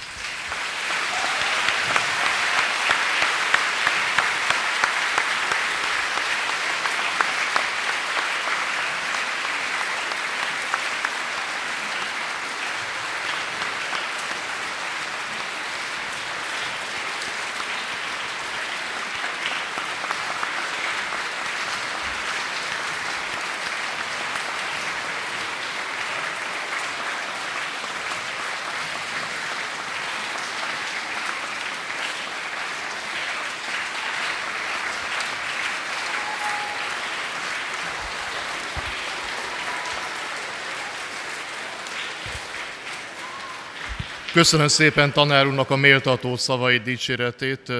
[44.33, 47.71] Köszönöm szépen tanár úrnak a méltató szavai dicséretét,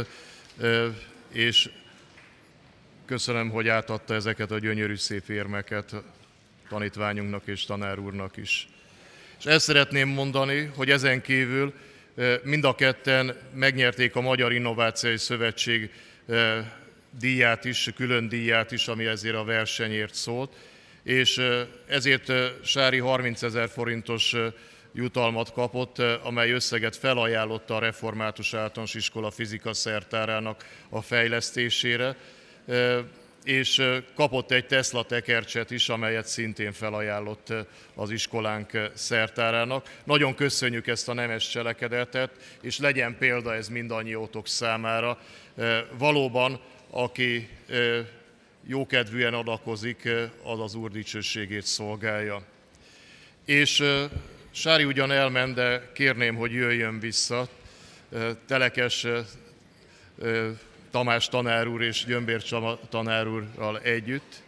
[1.31, 1.69] és
[3.05, 5.93] köszönöm, hogy átadta ezeket a gyönyörű szép érmeket
[6.69, 8.67] tanítványunknak és tanár úrnak is.
[9.39, 11.73] És ezt szeretném mondani, hogy ezen kívül
[12.43, 15.91] mind a ketten megnyerték a Magyar Innovációs Szövetség
[17.19, 20.53] díját is, külön díját is, ami ezért a versenyért szólt,
[21.03, 21.41] és
[21.87, 22.31] ezért
[22.63, 24.35] Sári 30 ezer forintos
[24.93, 32.15] jutalmat kapott, amely összeget felajánlotta a Református Általános Iskola fizika szertárának a fejlesztésére,
[33.43, 33.81] és
[34.15, 37.53] kapott egy Tesla tekercset is, amelyet szintén felajánlott
[37.95, 39.89] az iskolánk szertárának.
[40.03, 42.31] Nagyon köszönjük ezt a nemes cselekedetet,
[42.61, 45.19] és legyen példa ez mindannyiótok számára.
[45.97, 47.49] Valóban, aki
[48.67, 50.09] jókedvűen adakozik,
[50.43, 52.41] az az Úr dicsőségét szolgálja.
[53.45, 53.83] És
[54.53, 57.47] Sári ugyan elment, de kérném, hogy jöjjön vissza.
[58.47, 59.07] Telekes
[60.91, 64.43] Tamás tanár úr és Gyömbér Csama tanár úrral együtt.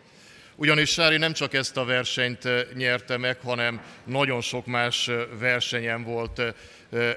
[0.56, 6.42] Ugyanis Sári nem csak ezt a versenyt nyerte meg, hanem nagyon sok más versenyen volt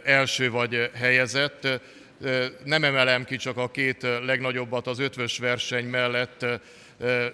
[0.04, 1.68] első vagy helyezett.
[2.64, 6.46] Nem emelem ki csak a két legnagyobbat az ötvös verseny mellett,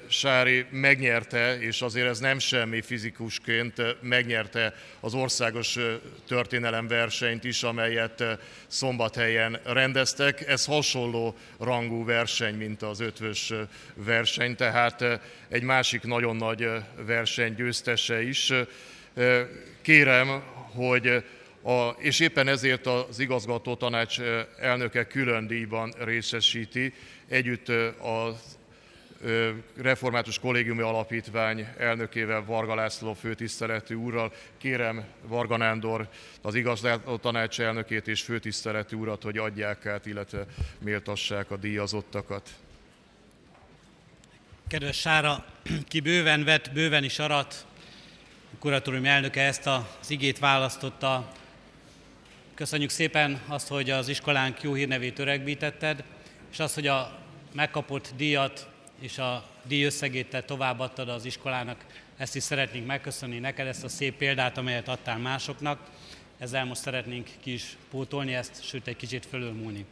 [0.08, 5.78] Sári megnyerte, és azért ez nem semmi fizikusként, megnyerte az országos
[6.26, 8.24] történelemversenyt is, amelyet
[8.66, 10.48] szombathelyen rendeztek.
[10.48, 13.52] Ez hasonló rangú verseny, mint az ötvös
[13.94, 16.68] verseny, tehát egy másik nagyon nagy
[17.06, 18.52] verseny győztese is.
[19.82, 20.42] Kérem,
[20.74, 21.24] hogy
[21.62, 24.20] a, és éppen ezért az igazgató tanács
[24.58, 26.92] elnöke külön díjban részesíti,
[27.28, 28.51] együtt az
[29.76, 34.32] Református Kollégiumi Alapítvány elnökével, Varga László főtiszteletű úrral.
[34.58, 36.08] Kérem Varga Nándor,
[36.42, 40.46] az igazgató tanács elnökét és főtiszteletű urat, hogy adják át, illetve
[40.78, 42.50] méltassák a díjazottakat.
[44.68, 45.44] Kedves Sára,
[45.88, 47.66] ki bőven vett, bőven is arat.
[48.54, 51.32] A kuratórium elnöke ezt az igét választotta
[52.54, 56.04] Köszönjük szépen azt, hogy az iskolánk jó hírnevét öregbítetted,
[56.52, 57.18] és azt, hogy a
[57.52, 58.71] megkapott díjat
[59.02, 61.84] és a díj összegét te továbbadtad az iskolának.
[62.16, 65.80] Ezt is szeretnénk megköszönni neked, ezt a szép példát, amelyet adtál másoknak.
[66.38, 69.86] Ezzel most szeretnénk ki is pótolni ezt, sőt egy kicsit fölülmúlni.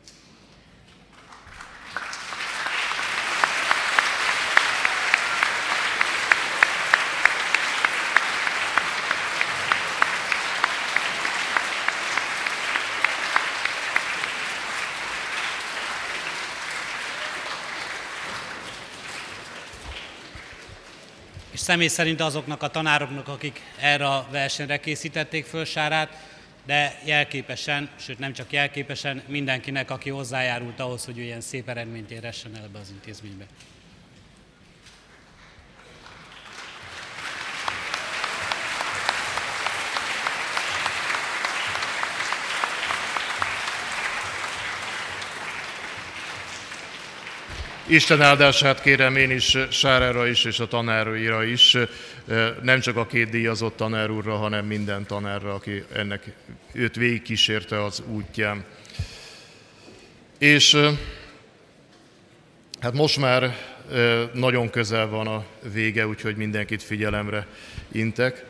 [21.60, 26.08] És személy szerint azoknak a tanároknak, akik erre a versenyre készítették föl Sárát,
[26.66, 32.56] de jelképesen, sőt nem csak jelképesen, mindenkinek, aki hozzájárult ahhoz, hogy ilyen szép eredményt éressen
[32.56, 33.44] el ebbe az intézménybe.
[47.90, 51.76] Isten áldását kérem én is Sárára is, és a tanáraira is,
[52.62, 56.22] nem csak a két díjazott tanár úrra, hanem minden tanárra, aki ennek
[56.72, 58.64] őt végigkísérte az útján.
[60.38, 60.76] És
[62.80, 63.56] hát most már
[64.32, 67.46] nagyon közel van a vége, úgyhogy mindenkit figyelemre
[67.92, 68.44] intek.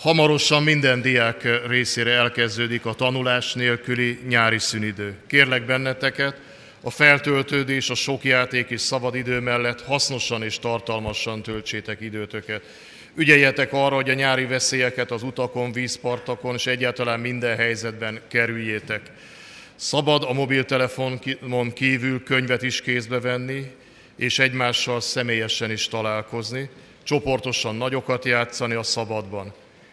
[0.00, 5.14] Hamarosan minden diák részére elkezdődik a tanulás nélküli nyári szünidő.
[5.26, 6.40] Kérlek benneteket,
[6.82, 12.62] a feltöltődés, a sok játék és szabad idő mellett hasznosan és tartalmasan töltsétek időtöket.
[13.14, 19.00] Ügyeljetek arra, hogy a nyári veszélyeket az utakon, vízpartakon és egyáltalán minden helyzetben kerüljétek.
[19.76, 23.70] Szabad a mobiltelefonon kívül könyvet is kézbe venni,
[24.16, 26.68] és egymással személyesen is találkozni,
[27.02, 29.52] csoportosan nagyokat játszani a szabadban.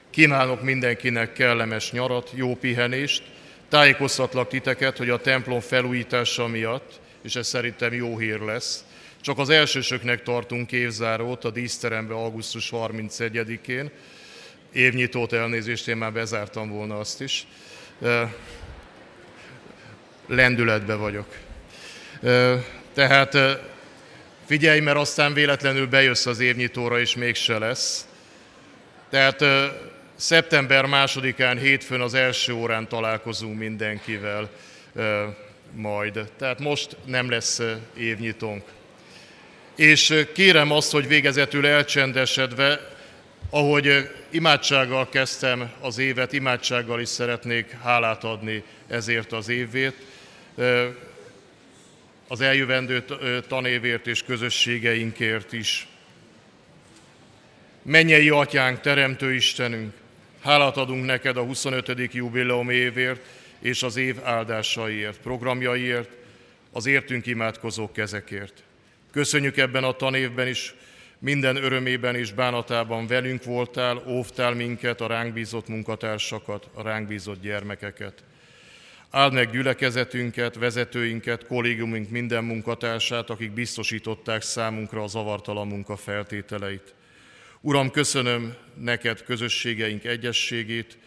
[0.10, 3.24] Kínálok mindenkinek kellemes nyarat, jó pihenést,
[3.70, 8.84] Tájékoztatlak titeket, hogy a templom felújítása miatt, és ez szerintem jó hír lesz,
[9.22, 13.92] csak az elsősöknek tartunk évzárót a díszterembe augusztus 31-én.
[14.74, 17.48] Évnyitót elnézést, én már bezártam volna azt is.
[20.28, 21.36] Lendületbe vagyok.
[22.94, 23.38] Tehát
[24.46, 28.08] figyelj, mert aztán véletlenül bejössz az évnyitóra, és mégse lesz.
[29.10, 29.44] Tehát
[30.20, 34.50] Szeptember másodikán hétfőn az első órán találkozunk mindenkivel
[35.72, 36.32] majd.
[36.38, 37.62] Tehát most nem lesz
[37.98, 38.64] évnyitónk.
[39.76, 42.96] És kérem azt, hogy végezetül elcsendesedve,
[43.50, 49.96] ahogy imádsággal kezdtem az évet, imádsággal is szeretnék hálát adni ezért az évét,
[52.28, 53.04] az eljövendő
[53.48, 55.88] tanévért és közösségeinkért is.
[57.82, 59.94] Mennyei Atyánk, Teremtő Istenünk,
[60.42, 62.14] Hálát adunk neked a 25.
[62.14, 63.22] jubileum évért
[63.60, 66.10] és az év áldásaiért, programjaiért,
[66.72, 68.64] az értünk imádkozó kezekért.
[69.12, 70.74] Köszönjük ebben a tanévben is,
[71.20, 77.42] minden örömében és bánatában velünk voltál, óvtál minket, a ránk bízott munkatársakat, a ránk bízott
[77.42, 78.24] gyermekeket.
[79.10, 86.94] Áld meg gyülekezetünket, vezetőinket, kollégiumunk minden munkatársát, akik biztosították számunkra a zavartalan munka feltételeit.
[87.62, 90.98] Uram, köszönöm neked közösségeink egyességét,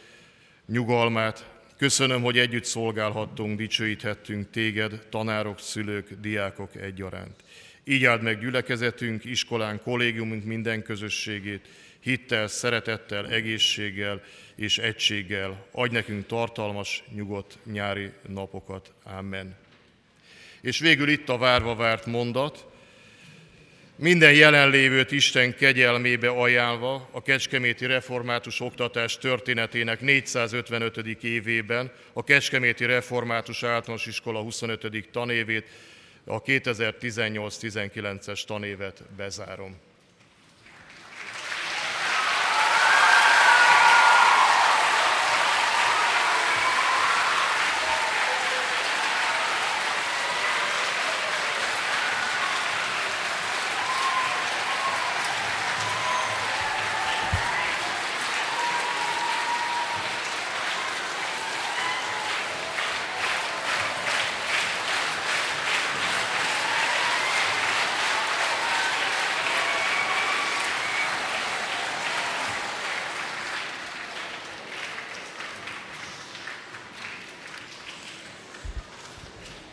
[0.67, 7.43] nyugalmát, köszönöm, hogy együtt szolgálhattunk, dicsőíthettünk téged, tanárok, szülők, diákok egyaránt.
[7.85, 11.69] Így áld meg gyülekezetünk, iskolán, kollégiumunk minden közösségét,
[12.01, 14.23] hittel, szeretettel, egészséggel
[14.55, 15.67] és egységgel.
[15.71, 18.93] Adj nekünk tartalmas, nyugodt nyári napokat.
[19.03, 19.57] Amen.
[20.61, 22.72] És végül itt a várva várt mondat,
[23.97, 30.97] minden jelenlévőt Isten kegyelmébe ajánlva a Kecskeméti Református Oktatás történetének 455.
[31.23, 35.09] évében a Kecskeméti Református Általános Iskola 25.
[35.13, 35.67] tanévét,
[36.25, 39.77] a 2018-19-es tanévet bezárom.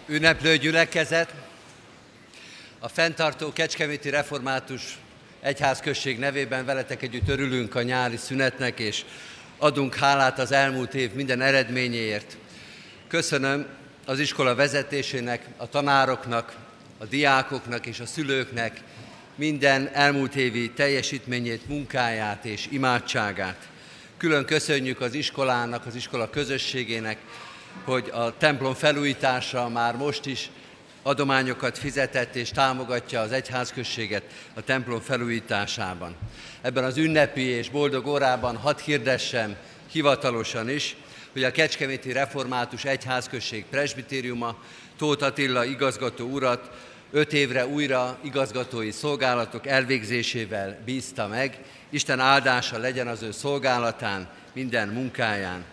[0.09, 1.33] Ünneplő gyülekezet,
[2.79, 4.97] a fenntartó Kecskeméti Református
[5.41, 9.05] Egyházközség nevében veletek együtt örülünk a nyári szünetnek, és
[9.57, 12.37] adunk hálát az elmúlt év minden eredményéért.
[13.07, 13.67] Köszönöm
[14.05, 16.55] az iskola vezetésének, a tanároknak,
[16.97, 18.81] a diákoknak és a szülőknek
[19.35, 23.67] minden elmúlt évi teljesítményét, munkáját és imádságát.
[24.17, 27.17] Külön köszönjük az iskolának, az iskola közösségének,
[27.83, 30.49] hogy a templom felújítása már most is
[31.01, 36.15] adományokat fizetett és támogatja az egyházközséget a templom felújításában.
[36.61, 39.55] Ebben az ünnepi és boldog órában hadd hirdessem
[39.91, 40.95] hivatalosan is,
[41.31, 44.57] hogy a Kecskeméti Református Egyházközség presbitériuma
[44.97, 46.69] Tóth Attila igazgató urat
[47.11, 51.57] öt évre újra igazgatói szolgálatok elvégzésével bízta meg.
[51.89, 55.63] Isten áldása legyen az ő szolgálatán, minden munkáján.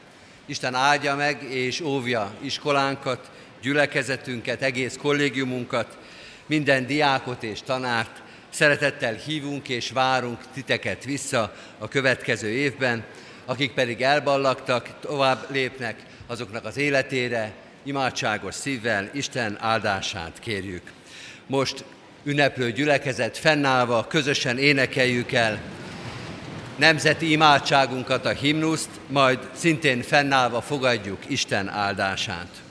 [0.46, 3.30] Isten áldja meg és óvja iskolánkat,
[3.62, 5.98] gyülekezetünket, egész kollégiumunkat,
[6.46, 8.22] minden diákot és tanárt.
[8.50, 13.04] Szeretettel hívunk és várunk titeket vissza a következő évben,
[13.44, 20.82] akik pedig elballagtak, tovább lépnek azoknak az életére, imádságos szívvel Isten áldását kérjük.
[21.46, 21.84] Most
[22.24, 25.60] ünneplő gyülekezet fennállva közösen énekeljük el
[26.76, 32.65] nemzeti imádságunkat, a himnuszt, majd szintén fennállva fogadjuk Isten áldását.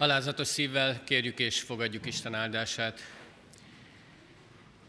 [0.00, 3.00] Alázatos szívvel kérjük és fogadjuk Isten áldását.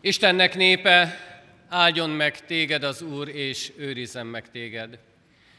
[0.02, 1.20] Istennek népe,
[1.70, 5.00] áldjon meg téged az Úr, és őrizzen meg téged.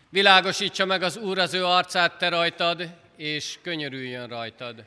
[0.09, 4.85] Világosítsa meg az Úr az ő arcát te rajtad, és könyörüljön rajtad.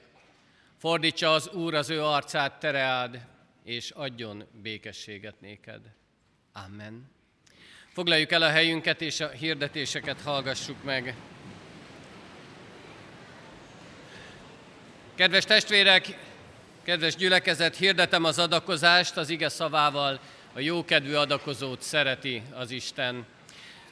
[0.78, 3.26] Fordítsa az Úr az ő arcát te reád,
[3.64, 5.82] és adjon békességet néked.
[6.54, 7.12] Amen.
[7.94, 11.16] Foglaljuk el a helyünket, és a hirdetéseket hallgassuk meg.
[15.16, 16.18] Kedves testvérek,
[16.84, 20.20] kedves gyülekezet, hirdetem az adakozást az ige szavával,
[20.54, 23.26] a jókedvű adakozót szereti az Isten.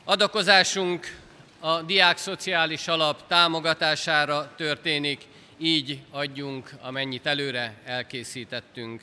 [0.04, 1.18] Adakozásunk
[1.60, 5.22] a diák szociális alap támogatására történik,
[5.58, 9.02] így adjunk, amennyit előre elkészítettünk.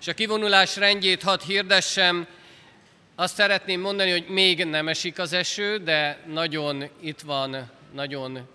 [0.00, 2.26] És a kivonulás rendjét hadd hirdessem,
[3.14, 8.48] azt szeretném mondani, hogy még nem esik az eső, de nagyon itt van, nagyon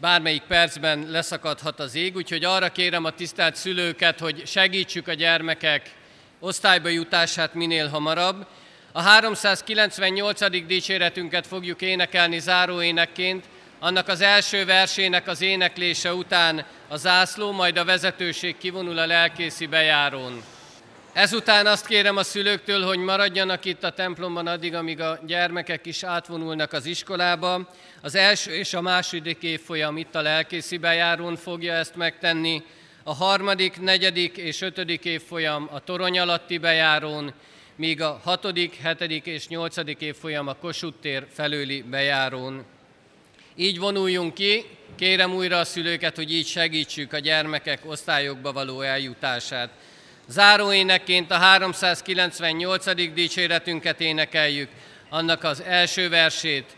[0.00, 5.90] bármelyik percben leszakadhat az ég, úgyhogy arra kérem a tisztelt szülőket, hogy segítsük a gyermekek
[6.40, 8.46] osztályba jutását minél hamarabb.
[8.92, 10.66] A 398.
[10.66, 13.44] dicséretünket fogjuk énekelni záróénekként,
[13.78, 19.66] annak az első versének az éneklése után a zászló, majd a vezetőség kivonul a lelkészi
[19.66, 20.42] bejárón.
[21.12, 26.02] Ezután azt kérem a szülőktől, hogy maradjanak itt a templomban addig, amíg a gyermekek is
[26.02, 27.68] átvonulnak az iskolába.
[28.00, 32.62] Az első és a második évfolyam itt a lelkészi bejárón fogja ezt megtenni,
[33.02, 37.32] a harmadik, negyedik és ötödik évfolyam a torony alatti bejárón,
[37.76, 42.64] míg a hatodik, hetedik és nyolcadik évfolyam a Kossuth tér felőli bejárón.
[43.56, 44.64] Így vonuljunk ki,
[44.96, 49.70] kérem újra a szülőket, hogy így segítsük a gyermekek osztályokba való eljutását.
[50.28, 53.12] Záróénekként a 398.
[53.14, 54.68] dicséretünket énekeljük,
[55.08, 56.76] annak az első versét,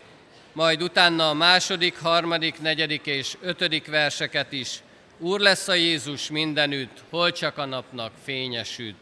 [0.52, 4.82] majd utána a második, harmadik, negyedik és ötödik verseket is.
[5.18, 8.96] Úr lesz a Jézus mindenütt, hol csak a napnak fényesüt.